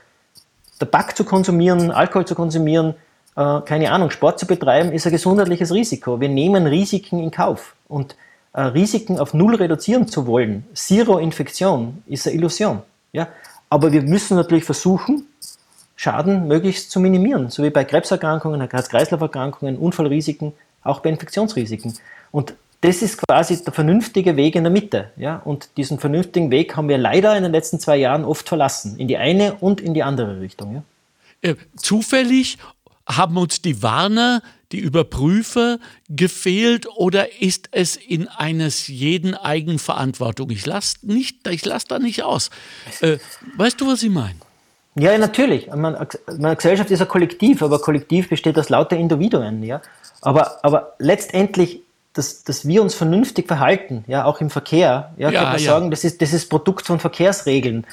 Tabak 0.79 1.17
zu 1.17 1.25
konsumieren, 1.25 1.91
Alkohol 1.91 2.27
zu 2.27 2.35
konsumieren, 2.35 2.95
äh, 3.37 3.61
keine 3.61 3.93
Ahnung, 3.93 4.11
Sport 4.11 4.39
zu 4.39 4.47
betreiben, 4.47 4.93
ist 4.93 5.07
ein 5.07 5.13
gesundheitliches 5.13 5.73
Risiko. 5.73 6.21
Wir 6.21 6.29
nehmen 6.29 6.67
Risiken 6.67 7.21
in 7.21 7.31
Kauf. 7.31 7.75
Und 7.89 8.17
äh, 8.53 8.63
Risiken 8.63 9.19
auf 9.19 9.35
Null 9.35 9.55
reduzieren 9.57 10.09
zu 10.09 10.27
wollen, 10.27 10.65
Zero-Infektion, 10.75 12.03
ist 12.07 12.27
eine 12.27 12.37
Illusion. 12.37 12.83
Ja? 13.13 13.29
Aber 13.71 13.93
wir 13.93 14.03
müssen 14.03 14.37
natürlich 14.37 14.65
versuchen, 14.65 15.27
Schaden 15.97 16.47
möglichst 16.47 16.93
zu 16.93 17.01
minimieren, 17.01 17.51
so 17.51 17.65
wie 17.65 17.71
bei 17.71 17.85
Krebserkrankungen, 17.85 18.61
Herz-Kreislauf-Erkrankungen, 18.61 19.77
Unfallrisiken, 19.77 20.53
auch 20.85 21.01
bei 21.01 21.11
Infektionsrisiken. 21.11 21.95
Und 22.31 22.55
das 22.81 23.03
ist 23.03 23.19
quasi 23.19 23.63
der 23.63 23.73
vernünftige 23.73 24.37
Weg 24.37 24.55
in 24.55 24.65
der 24.65 24.73
Mitte. 24.73 25.11
Ja? 25.17 25.37
Und 25.45 25.71
diesen 25.77 25.99
vernünftigen 25.99 26.51
Weg 26.51 26.77
haben 26.77 26.89
wir 26.89 26.99
leider 26.99 27.37
in 27.37 27.43
den 27.43 27.53
letzten 27.53 27.81
zwei 27.81 27.97
Jahren 27.97 28.25
oft 28.25 28.49
verlassen, 28.49 28.99
in 28.99 29.09
die 29.09 29.17
eine 29.17 29.55
und 29.55 29.81
in 29.81 29.95
die 29.95 30.03
andere 30.03 30.41
Richtung. 30.41 30.75
Ja? 30.75 31.51
Äh, 31.51 31.57
zufällig 31.77 32.59
haben 33.07 33.37
uns 33.37 33.63
die 33.63 33.83
Warner, 33.83 34.43
die 34.71 34.79
Überprüfer 34.79 35.79
gefehlt 36.09 36.87
oder 36.95 37.41
ist 37.41 37.69
es 37.73 37.97
in 37.97 38.29
eines 38.29 38.87
jeden 38.87 39.35
Eigenverantwortung? 39.35 40.51
Ich 40.51 40.67
lasse 40.67 40.99
lass 41.65 41.85
da 41.85 41.99
nicht 41.99 42.23
aus. 42.23 42.51
Äh, 43.01 43.19
weißt 43.57 43.81
du, 43.81 43.87
was 43.89 44.03
ich 44.03 44.11
meine? 44.11 44.37
Ja, 44.95 45.17
natürlich. 45.17 45.69
Meine, 45.75 46.07
Gesellschaft 46.57 46.91
ist 46.91 47.01
ein 47.01 47.09
Kollektiv, 47.09 47.63
aber 47.63 47.81
Kollektiv 47.81 48.29
besteht 48.29 48.59
aus 48.59 48.69
lauter 48.69 48.97
Individuen. 48.97 49.63
Ja? 49.63 49.81
Aber, 50.21 50.63
aber 50.65 50.95
letztendlich, 50.99 51.83
dass, 52.19 52.43
dass 52.43 52.67
wir 52.67 52.83
uns 52.83 52.95
vernünftig 52.95 53.47
verhalten, 53.47 54.05
ja, 54.09 54.25
auch 54.25 54.41
im 54.41 54.51
Verkehr, 54.51 55.13
ja, 55.17 55.31
ja 55.31 55.41
kann 55.41 55.53
man 55.53 55.63
ja. 55.63 55.73
sagen, 55.73 55.91
das 55.91 56.05
ist, 56.05 56.21
das 56.21 56.33
ist 56.33 56.51
Produkt 56.51 56.87
von 56.87 56.99
Verkehrsregeln. 56.99 57.87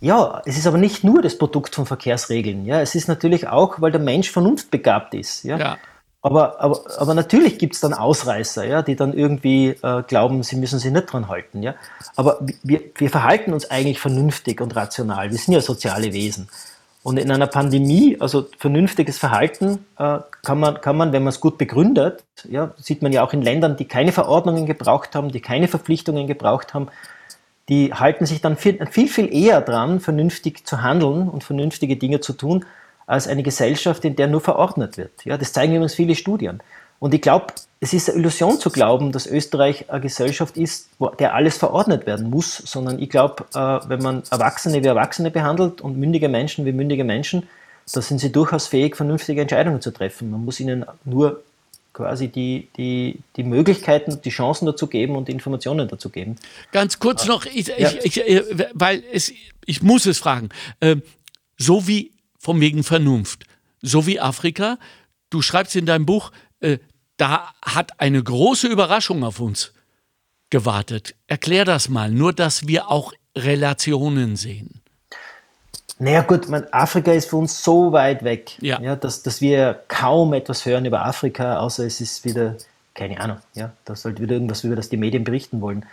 Ja, 0.00 0.42
es 0.46 0.56
ist 0.56 0.66
aber 0.66 0.78
nicht 0.78 1.04
nur 1.04 1.22
das 1.22 1.36
Produkt 1.36 1.74
von 1.74 1.84
Verkehrsregeln. 1.84 2.64
Ja, 2.64 2.80
es 2.80 2.94
ist 2.94 3.08
natürlich 3.08 3.48
auch, 3.48 3.80
weil 3.80 3.90
der 3.90 4.00
Mensch 4.00 4.30
vernunftbegabt 4.30 5.14
ist. 5.14 5.42
Ja. 5.42 5.58
ja. 5.58 5.78
Aber, 6.22 6.60
aber, 6.60 6.80
aber 6.98 7.14
natürlich 7.14 7.58
gibt 7.58 7.74
es 7.74 7.80
dann 7.80 7.94
Ausreißer, 7.94 8.64
ja, 8.64 8.82
die 8.82 8.96
dann 8.96 9.12
irgendwie 9.12 9.76
äh, 9.82 10.02
glauben, 10.02 10.42
sie 10.42 10.56
müssen 10.56 10.78
sich 10.78 10.92
nicht 10.92 11.12
dran 11.12 11.28
halten. 11.28 11.62
Ja. 11.62 11.74
Aber 12.16 12.38
wir, 12.62 12.80
wir 12.96 13.10
verhalten 13.10 13.52
uns 13.52 13.70
eigentlich 13.70 14.00
vernünftig 14.00 14.60
und 14.60 14.74
rational. 14.74 15.30
Wir 15.30 15.38
sind 15.38 15.54
ja 15.54 15.60
soziale 15.60 16.12
Wesen. 16.12 16.48
Und 17.08 17.18
in 17.18 17.30
einer 17.30 17.46
Pandemie, 17.46 18.18
also 18.20 18.48
vernünftiges 18.58 19.16
Verhalten, 19.16 19.86
äh, 19.98 20.18
kann, 20.42 20.60
man, 20.60 20.82
kann 20.82 20.94
man, 20.94 21.10
wenn 21.10 21.22
man 21.22 21.30
es 21.30 21.40
gut 21.40 21.56
begründet, 21.56 22.22
ja, 22.46 22.74
sieht 22.76 23.00
man 23.00 23.14
ja 23.14 23.24
auch 23.24 23.32
in 23.32 23.40
Ländern, 23.40 23.78
die 23.78 23.86
keine 23.86 24.12
Verordnungen 24.12 24.66
gebraucht 24.66 25.14
haben, 25.14 25.32
die 25.32 25.40
keine 25.40 25.68
Verpflichtungen 25.68 26.26
gebraucht 26.26 26.74
haben, 26.74 26.88
die 27.70 27.94
halten 27.94 28.26
sich 28.26 28.42
dann 28.42 28.58
viel, 28.58 28.86
viel, 28.90 29.08
viel 29.08 29.34
eher 29.34 29.62
dran, 29.62 30.00
vernünftig 30.00 30.66
zu 30.66 30.82
handeln 30.82 31.30
und 31.30 31.44
vernünftige 31.44 31.96
Dinge 31.96 32.20
zu 32.20 32.34
tun, 32.34 32.66
als 33.06 33.26
eine 33.26 33.42
Gesellschaft, 33.42 34.04
in 34.04 34.14
der 34.14 34.26
nur 34.26 34.42
verordnet 34.42 34.98
wird. 34.98 35.24
Ja, 35.24 35.38
das 35.38 35.54
zeigen 35.54 35.72
übrigens 35.72 35.94
viele 35.94 36.14
Studien. 36.14 36.60
Und 36.98 37.14
ich 37.14 37.22
glaube, 37.22 37.54
es 37.80 37.92
ist 37.92 38.10
eine 38.10 38.18
Illusion 38.18 38.58
zu 38.58 38.70
glauben, 38.70 39.12
dass 39.12 39.26
Österreich 39.26 39.88
eine 39.88 40.00
Gesellschaft 40.00 40.56
ist, 40.56 40.88
wo 40.98 41.10
der 41.10 41.34
alles 41.34 41.56
verordnet 41.56 42.06
werden 42.06 42.28
muss, 42.28 42.56
sondern 42.56 43.00
ich 43.00 43.08
glaube, 43.08 43.44
äh, 43.54 43.88
wenn 43.88 44.02
man 44.02 44.22
Erwachsene 44.30 44.82
wie 44.82 44.86
Erwachsene 44.86 45.30
behandelt 45.30 45.80
und 45.80 45.96
mündige 45.96 46.28
Menschen 46.28 46.66
wie 46.66 46.72
mündige 46.72 47.04
Menschen, 47.04 47.48
da 47.92 48.02
sind 48.02 48.18
sie 48.18 48.32
durchaus 48.32 48.66
fähig, 48.66 48.96
vernünftige 48.96 49.40
Entscheidungen 49.40 49.80
zu 49.80 49.92
treffen. 49.92 50.30
Man 50.30 50.44
muss 50.44 50.60
ihnen 50.60 50.84
nur 51.04 51.42
quasi 51.92 52.28
die, 52.28 52.68
die, 52.76 53.20
die 53.36 53.42
Möglichkeiten, 53.44 54.20
die 54.22 54.30
Chancen 54.30 54.66
dazu 54.66 54.88
geben 54.88 55.16
und 55.16 55.28
die 55.28 55.32
Informationen 55.32 55.88
dazu 55.88 56.10
geben. 56.10 56.36
Ganz 56.72 56.98
kurz 56.98 57.26
noch, 57.26 57.46
ich, 57.46 57.68
ja. 57.68 57.90
ich, 58.02 58.16
ich, 58.16 58.28
äh, 58.28 58.68
weil 58.74 59.02
es, 59.12 59.32
ich 59.66 59.82
muss 59.82 60.04
es 60.06 60.18
fragen, 60.18 60.50
äh, 60.80 60.96
so 61.56 61.86
wie 61.86 62.12
von 62.38 62.60
wegen 62.60 62.84
Vernunft, 62.84 63.44
so 63.82 64.06
wie 64.06 64.20
Afrika, 64.20 64.78
du 65.30 65.42
schreibst 65.42 65.76
in 65.76 65.86
deinem 65.86 66.06
Buch, 66.06 66.30
äh, 66.60 66.78
da 67.18 67.50
hat 67.62 68.00
eine 68.00 68.22
große 68.22 68.66
Überraschung 68.68 69.22
auf 69.24 69.40
uns 69.40 69.74
gewartet. 70.48 71.14
Erklär 71.26 71.66
das 71.66 71.90
mal, 71.90 72.10
nur 72.10 72.32
dass 72.32 72.66
wir 72.66 72.90
auch 72.90 73.12
Relationen 73.36 74.36
sehen. 74.36 74.80
Naja 75.98 76.22
gut, 76.22 76.48
man, 76.48 76.64
Afrika 76.70 77.12
ist 77.12 77.28
für 77.28 77.36
uns 77.36 77.62
so 77.62 77.92
weit 77.92 78.22
weg, 78.22 78.56
ja. 78.60 78.80
ja 78.80 78.94
dass, 78.94 79.22
dass 79.22 79.40
wir 79.40 79.82
kaum 79.88 80.32
etwas 80.32 80.64
hören 80.64 80.86
über 80.86 81.04
Afrika, 81.04 81.58
außer 81.58 81.84
es 81.84 82.00
ist 82.00 82.24
wieder, 82.24 82.54
keine 82.94 83.20
Ahnung, 83.20 83.38
ja, 83.54 83.72
das 83.84 84.02
sollte 84.02 84.22
wieder 84.22 84.34
irgendwas, 84.34 84.62
über 84.62 84.76
das 84.76 84.88
die 84.88 84.96
Medien 84.96 85.24
berichten 85.24 85.60
wollen. 85.60 85.84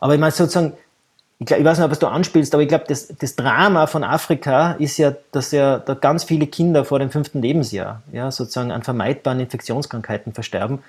Aber 0.00 0.14
ich 0.14 0.20
meine 0.20 0.32
sozusagen, 0.32 0.72
ich, 1.42 1.46
glaub, 1.46 1.60
ich 1.60 1.64
weiß 1.66 1.78
nicht, 1.78 1.90
was 1.90 1.98
du 1.98 2.06
anspielst, 2.06 2.54
aber 2.54 2.62
ich 2.62 2.68
glaube, 2.68 2.84
das, 2.86 3.08
das 3.18 3.36
Drama 3.36 3.86
von 3.86 4.04
Afrika 4.04 4.72
ist 4.72 4.96
ja, 4.96 5.12
dass 5.32 5.50
ja 5.50 5.78
da 5.78 5.94
ganz 5.94 6.24
viele 6.24 6.46
Kinder 6.46 6.84
vor 6.84 6.98
dem 6.98 7.10
fünften 7.10 7.42
Lebensjahr 7.42 8.02
ja, 8.12 8.30
sozusagen 8.30 8.70
an 8.70 8.82
vermeidbaren 8.82 9.40
Infektionskrankheiten 9.40 10.32
versterben. 10.32 10.80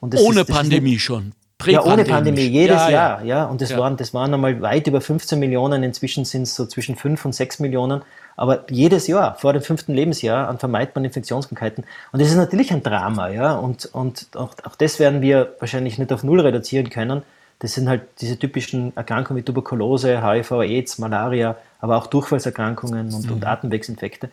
Ohne 0.00 0.40
ist, 0.40 0.50
Pandemie 0.50 0.92
nicht, 0.92 1.04
schon. 1.04 1.32
Ja, 1.66 1.84
ohne 1.84 2.04
Pandemie, 2.04 2.40
jedes 2.40 2.76
ja, 2.76 2.90
Jahr. 2.90 3.24
Ja. 3.24 3.44
Und 3.44 3.60
das, 3.60 3.70
ja. 3.70 3.78
waren, 3.78 3.96
das 3.96 4.14
waren 4.14 4.32
einmal 4.32 4.60
weit 4.62 4.86
über 4.86 5.00
15 5.00 5.38
Millionen, 5.38 5.82
inzwischen 5.82 6.24
sind 6.24 6.42
es 6.42 6.54
so 6.54 6.66
zwischen 6.66 6.96
5 6.96 7.24
und 7.26 7.34
6 7.34 7.60
Millionen. 7.60 8.02
Aber 8.36 8.64
jedes 8.70 9.06
Jahr, 9.06 9.36
vor 9.36 9.52
dem 9.52 9.62
fünften 9.62 9.94
Lebensjahr, 9.94 10.48
an 10.48 10.58
vermeidbaren 10.58 11.04
Infektionskrankheiten. 11.04 11.84
Und 12.12 12.22
das 12.22 12.30
ist 12.30 12.36
natürlich 12.36 12.72
ein 12.72 12.82
Drama, 12.82 13.28
ja. 13.28 13.52
Und, 13.52 13.90
und 13.92 14.28
auch, 14.34 14.54
auch 14.64 14.74
das 14.76 14.98
werden 14.98 15.20
wir 15.20 15.54
wahrscheinlich 15.60 15.98
nicht 15.98 16.12
auf 16.12 16.24
Null 16.24 16.40
reduzieren 16.40 16.88
können. 16.88 17.22
Das 17.60 17.74
sind 17.74 17.88
halt 17.88 18.02
diese 18.20 18.38
typischen 18.38 18.96
Erkrankungen 18.96 19.40
wie 19.40 19.44
Tuberkulose, 19.44 20.26
HIV, 20.26 20.50
AIDS, 20.62 20.98
Malaria, 20.98 21.56
aber 21.80 21.96
auch 21.96 22.06
Durchfallserkrankungen 22.08 23.14
und, 23.14 23.26
mhm. 23.26 23.32
und 23.32 23.46
Atemwegsinfekte. 23.46 24.30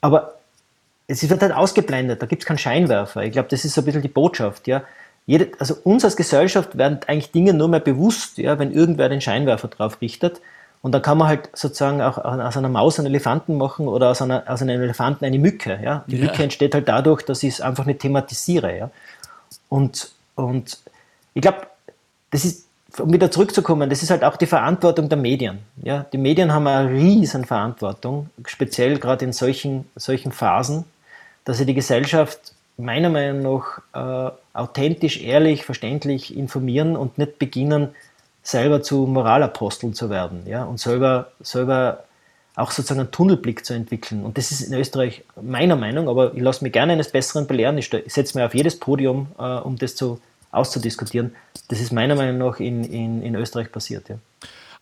Aber 0.00 0.34
es 1.06 1.28
wird 1.28 1.42
halt 1.42 1.52
ausgeblendet, 1.52 2.22
da 2.22 2.26
gibt 2.26 2.42
es 2.42 2.46
keinen 2.46 2.58
Scheinwerfer. 2.58 3.22
Ich 3.24 3.32
glaube, 3.32 3.48
das 3.48 3.64
ist 3.64 3.74
so 3.74 3.82
ein 3.82 3.84
bisschen 3.84 4.02
die 4.02 4.08
Botschaft, 4.08 4.66
ja 4.66 4.82
jede, 5.28 5.50
also 5.58 5.76
uns 5.84 6.06
als 6.06 6.16
Gesellschaft 6.16 6.78
werden 6.78 7.00
eigentlich 7.06 7.32
Dinge 7.32 7.52
nur 7.52 7.68
mehr 7.68 7.80
bewusst, 7.80 8.38
ja, 8.38 8.58
wenn 8.58 8.72
irgendwer 8.72 9.10
den 9.10 9.20
Scheinwerfer 9.20 9.68
drauf 9.68 10.00
richtet. 10.00 10.40
Und 10.80 10.92
dann 10.92 11.02
kann 11.02 11.18
man 11.18 11.28
halt 11.28 11.50
sozusagen 11.52 12.00
auch 12.00 12.16
aus 12.16 12.56
einer 12.56 12.70
Maus 12.70 12.98
einen 12.98 13.08
Elefanten 13.08 13.58
machen 13.58 13.88
oder 13.88 14.08
aus, 14.08 14.22
einer, 14.22 14.44
aus 14.46 14.62
einem 14.62 14.80
Elefanten 14.80 15.26
eine 15.26 15.38
Mücke. 15.38 15.78
Ja? 15.82 16.02
Die 16.06 16.16
ja. 16.16 16.24
Mücke 16.24 16.42
entsteht 16.42 16.72
halt 16.72 16.88
dadurch, 16.88 17.20
dass 17.20 17.42
ich 17.42 17.54
es 17.54 17.60
einfach 17.60 17.84
nicht 17.84 18.00
thematisiere. 18.00 18.78
Ja? 18.78 18.90
Und, 19.68 20.12
und 20.34 20.78
ich 21.34 21.42
glaube, 21.42 21.66
das 22.30 22.46
ist, 22.46 22.67
um 22.98 23.12
wieder 23.12 23.30
zurückzukommen, 23.30 23.90
das 23.90 24.02
ist 24.02 24.10
halt 24.10 24.24
auch 24.24 24.36
die 24.36 24.46
Verantwortung 24.46 25.08
der 25.08 25.18
Medien. 25.18 25.58
Ja? 25.82 26.06
Die 26.12 26.18
Medien 26.18 26.52
haben 26.52 26.66
eine 26.66 26.90
riesen 26.90 27.44
Verantwortung, 27.44 28.30
speziell 28.46 28.98
gerade 28.98 29.24
in 29.24 29.32
solchen, 29.32 29.86
solchen 29.94 30.32
Phasen, 30.32 30.84
dass 31.44 31.58
sie 31.58 31.66
die 31.66 31.74
Gesellschaft 31.74 32.54
meiner 32.78 33.10
Meinung 33.10 33.42
nach 33.42 34.30
äh, 34.32 34.32
authentisch, 34.54 35.20
ehrlich, 35.20 35.64
verständlich 35.64 36.36
informieren 36.36 36.96
und 36.96 37.18
nicht 37.18 37.38
beginnen, 37.38 37.90
selber 38.42 38.82
zu 38.82 39.06
Moralaposteln 39.06 39.92
zu 39.94 40.08
werden 40.08 40.44
ja, 40.46 40.64
und 40.64 40.80
selber, 40.80 41.32
selber 41.40 42.04
auch 42.54 42.70
sozusagen 42.70 43.00
einen 43.00 43.10
Tunnelblick 43.10 43.64
zu 43.64 43.74
entwickeln. 43.74 44.24
Und 44.24 44.38
das 44.38 44.50
ist 44.50 44.62
in 44.62 44.74
Österreich 44.74 45.22
meiner 45.40 45.76
Meinung, 45.76 46.08
aber 46.08 46.34
ich 46.34 46.40
lasse 46.40 46.64
mich 46.64 46.72
gerne 46.72 46.94
eines 46.94 47.10
Besseren 47.10 47.46
belehren. 47.46 47.78
Ich, 47.78 47.88
setze 47.88 48.36
mich 48.36 48.44
auf 48.44 48.54
jedes 48.54 48.78
Podium, 48.78 49.28
äh, 49.38 49.42
um 49.42 49.76
das 49.76 49.94
zu, 49.94 50.20
auszudiskutieren. 50.50 51.34
Das 51.68 51.80
ist 51.80 51.92
meiner 51.92 52.14
Meinung 52.14 52.38
nach 52.38 52.60
in, 52.60 52.84
in, 52.84 53.22
in 53.22 53.34
Österreich 53.34 53.70
passiert. 53.70 54.08
Ja. 54.08 54.18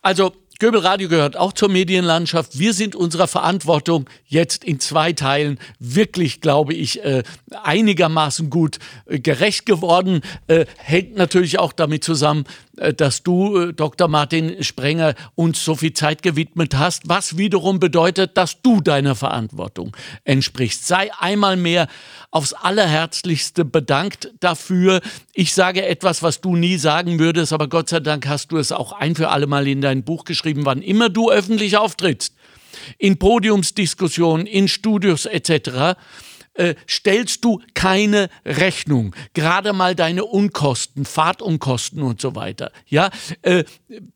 Also 0.01 0.31
Göbel 0.59 0.79
Radio 0.79 1.07
gehört 1.07 1.37
auch 1.37 1.53
zur 1.53 1.69
Medienlandschaft. 1.69 2.57
Wir 2.57 2.73
sind 2.73 2.95
unserer 2.95 3.27
Verantwortung 3.27 4.09
jetzt 4.25 4.63
in 4.63 4.79
zwei 4.79 5.13
Teilen 5.13 5.59
wirklich, 5.79 6.41
glaube 6.41 6.73
ich, 6.73 7.03
äh, 7.03 7.21
einigermaßen 7.63 8.49
gut 8.49 8.79
äh, 9.05 9.19
gerecht 9.19 9.67
geworden. 9.67 10.21
Äh, 10.47 10.65
hängt 10.77 11.15
natürlich 11.15 11.59
auch 11.59 11.73
damit 11.73 12.03
zusammen, 12.03 12.45
dass 12.95 13.23
du, 13.23 13.57
äh, 13.57 13.73
Dr. 13.73 14.07
Martin 14.07 14.63
Sprenger, 14.63 15.15
uns 15.35 15.63
so 15.63 15.75
viel 15.75 15.93
Zeit 15.93 16.21
gewidmet 16.21 16.75
hast, 16.75 17.09
was 17.09 17.37
wiederum 17.37 17.79
bedeutet, 17.79 18.37
dass 18.37 18.61
du 18.61 18.81
deiner 18.81 19.15
Verantwortung 19.15 19.95
entsprichst. 20.23 20.87
Sei 20.87 21.11
einmal 21.19 21.57
mehr 21.57 21.87
aufs 22.31 22.53
Allerherzlichste 22.53 23.65
bedankt 23.65 24.31
dafür. 24.39 25.01
Ich 25.33 25.53
sage 25.53 25.85
etwas, 25.85 26.23
was 26.23 26.41
du 26.41 26.55
nie 26.55 26.77
sagen 26.77 27.19
würdest, 27.19 27.53
aber 27.53 27.67
Gott 27.67 27.89
sei 27.89 27.99
Dank 27.99 28.27
hast 28.27 28.51
du 28.51 28.57
es 28.57 28.71
auch 28.71 28.91
ein 28.91 29.15
für 29.15 29.29
alle 29.29 29.47
Mal 29.47 29.67
in 29.67 29.81
dein 29.81 30.03
Buch 30.03 30.23
geschrieben, 30.23 30.65
wann 30.65 30.81
immer 30.81 31.09
du 31.09 31.31
öffentlich 31.31 31.77
auftrittst, 31.77 32.35
in 32.97 33.17
Podiumsdiskussionen, 33.17 34.45
in 34.45 34.67
Studios 34.67 35.25
etc., 35.25 35.95
äh, 36.57 36.75
stellst 36.87 37.43
du 37.45 37.61
keine 37.73 38.29
Rechnung. 38.45 39.15
Gerade 39.33 39.73
mal 39.73 39.95
deine 39.95 40.25
Unkosten, 40.25 41.05
Fahrtunkosten 41.05 42.01
und 42.01 42.21
so 42.21 42.35
weiter. 42.35 42.71
Ja, 42.87 43.09
äh, 43.41 43.63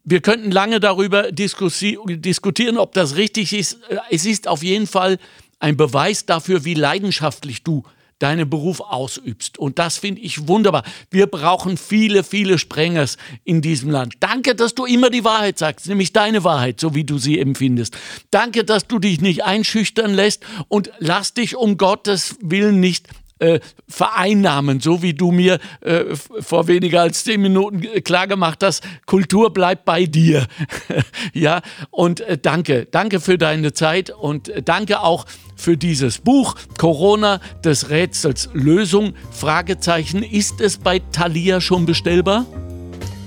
wir 0.03 0.21
könnten 0.21 0.51
lange 0.51 0.79
darüber 0.79 1.31
diskutieren, 1.31 2.77
ob 2.77 2.93
das 2.93 3.15
richtig 3.15 3.53
ist. 3.53 3.79
Äh, 3.89 3.97
es 4.09 4.25
ist 4.25 4.47
auf 4.47 4.63
jeden 4.63 4.87
Fall 4.87 5.17
ein 5.59 5.77
Beweis 5.77 6.25
dafür, 6.25 6.65
wie 6.65 6.73
leidenschaftlich 6.73 7.63
du 7.63 7.83
deinen 8.21 8.49
Beruf 8.49 8.79
ausübst. 8.81 9.57
Und 9.57 9.79
das 9.79 9.97
finde 9.97 10.21
ich 10.21 10.47
wunderbar. 10.47 10.83
Wir 11.09 11.27
brauchen 11.27 11.77
viele, 11.77 12.23
viele 12.23 12.57
Sprengers 12.57 13.17
in 13.43 13.61
diesem 13.61 13.89
Land. 13.89 14.15
Danke, 14.19 14.55
dass 14.55 14.75
du 14.75 14.85
immer 14.85 15.09
die 15.09 15.23
Wahrheit 15.23 15.57
sagst, 15.57 15.87
nämlich 15.87 16.13
deine 16.13 16.43
Wahrheit, 16.43 16.79
so 16.79 16.95
wie 16.95 17.03
du 17.03 17.17
sie 17.17 17.39
empfindest. 17.39 17.97
Danke, 18.29 18.63
dass 18.63 18.87
du 18.87 18.99
dich 18.99 19.21
nicht 19.21 19.43
einschüchtern 19.43 20.13
lässt 20.13 20.43
und 20.67 20.91
lass 20.99 21.33
dich 21.33 21.55
um 21.55 21.77
Gottes 21.77 22.37
Willen 22.41 22.79
nicht 22.79 23.07
äh, 23.41 23.59
vereinnahmen, 23.87 24.79
so 24.79 25.01
wie 25.01 25.13
du 25.13 25.31
mir 25.31 25.59
äh, 25.81 26.15
vor 26.39 26.67
weniger 26.67 27.01
als 27.01 27.23
zehn 27.23 27.41
Minuten 27.41 27.81
klargemacht 28.03 28.63
hast, 28.63 28.83
Kultur 29.05 29.51
bleibt 29.51 29.83
bei 29.85 30.05
dir. 30.05 30.47
ja, 31.33 31.61
und 31.89 32.21
äh, 32.21 32.37
danke, 32.37 32.87
danke 32.89 33.19
für 33.19 33.37
deine 33.37 33.73
Zeit 33.73 34.11
und 34.11 34.49
äh, 34.49 34.61
danke 34.61 35.01
auch 35.01 35.25
für 35.55 35.77
dieses 35.77 36.19
Buch 36.19 36.55
Corona 36.77 37.39
des 37.63 37.89
Rätsels 37.89 38.49
Lösung 38.53 39.13
Fragezeichen. 39.31 40.23
Ist 40.23 40.61
es 40.61 40.77
bei 40.77 40.99
Thalia 41.11 41.61
schon 41.61 41.85
bestellbar? 41.85 42.45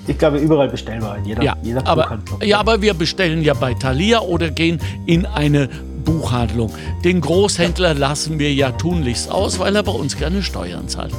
Ich 0.07 0.19
glaube, 0.19 0.39
überall 0.39 0.69
bestellbar. 0.69 1.19
Jeder, 1.25 1.43
ja, 1.43 1.57
jeder 1.63 1.87
aber, 1.87 2.19
ja, 2.43 2.61
aber 2.61 2.83
wir 2.83 2.95
bestellen 2.95 3.43
ja 3.43 3.55
bei 3.55 3.75
Thalia 3.75 4.21
oder 4.21 4.51
gehen 4.51 4.81
in 5.07 5.25
eine 5.27 5.69
Buchhandlung. 6.05 6.71
Den 7.05 7.21
Großhändler 7.21 7.95
lassen 7.95 8.39
wir 8.39 8.53
ja 8.53 8.73
tunlichst 8.73 9.31
aus, 9.31 9.59
weil 9.59 9.75
er 9.77 9.83
bei 9.83 9.93
uns 9.93 10.17
keine 10.17 10.43
Steuern 10.43 10.89
zahlt. 10.89 11.13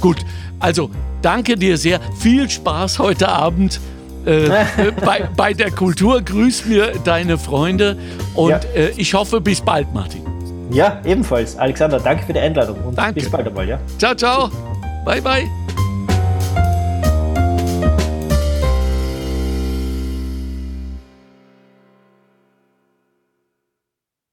Gut, 0.00 0.18
also 0.60 0.90
danke 1.22 1.56
dir 1.56 1.76
sehr. 1.76 2.00
Viel 2.18 2.48
Spaß 2.48 2.98
heute 2.98 3.28
Abend. 3.28 3.80
Äh, 4.24 4.50
bei, 5.04 5.28
bei, 5.36 5.54
der 5.54 5.70
Kultur 5.70 6.20
grüß 6.20 6.66
mir 6.66 6.92
deine 7.04 7.38
Freunde 7.38 7.96
und 8.34 8.50
ja. 8.50 8.60
äh, 8.74 8.90
ich 8.96 9.14
hoffe, 9.14 9.40
bis 9.40 9.60
bald, 9.60 9.92
Martin. 9.94 10.22
Ja, 10.70 11.00
ebenfalls. 11.04 11.56
Alexander, 11.56 11.98
danke 11.98 12.24
für 12.24 12.32
die 12.32 12.40
Einladung 12.40 12.76
und 12.84 12.98
danke. 12.98 13.20
bis 13.20 13.30
bald 13.30 13.46
einmal. 13.46 13.68
Ja? 13.68 13.78
Ciao, 13.98 14.14
ciao. 14.14 14.50
Bye, 15.04 15.22
bye. 15.22 15.48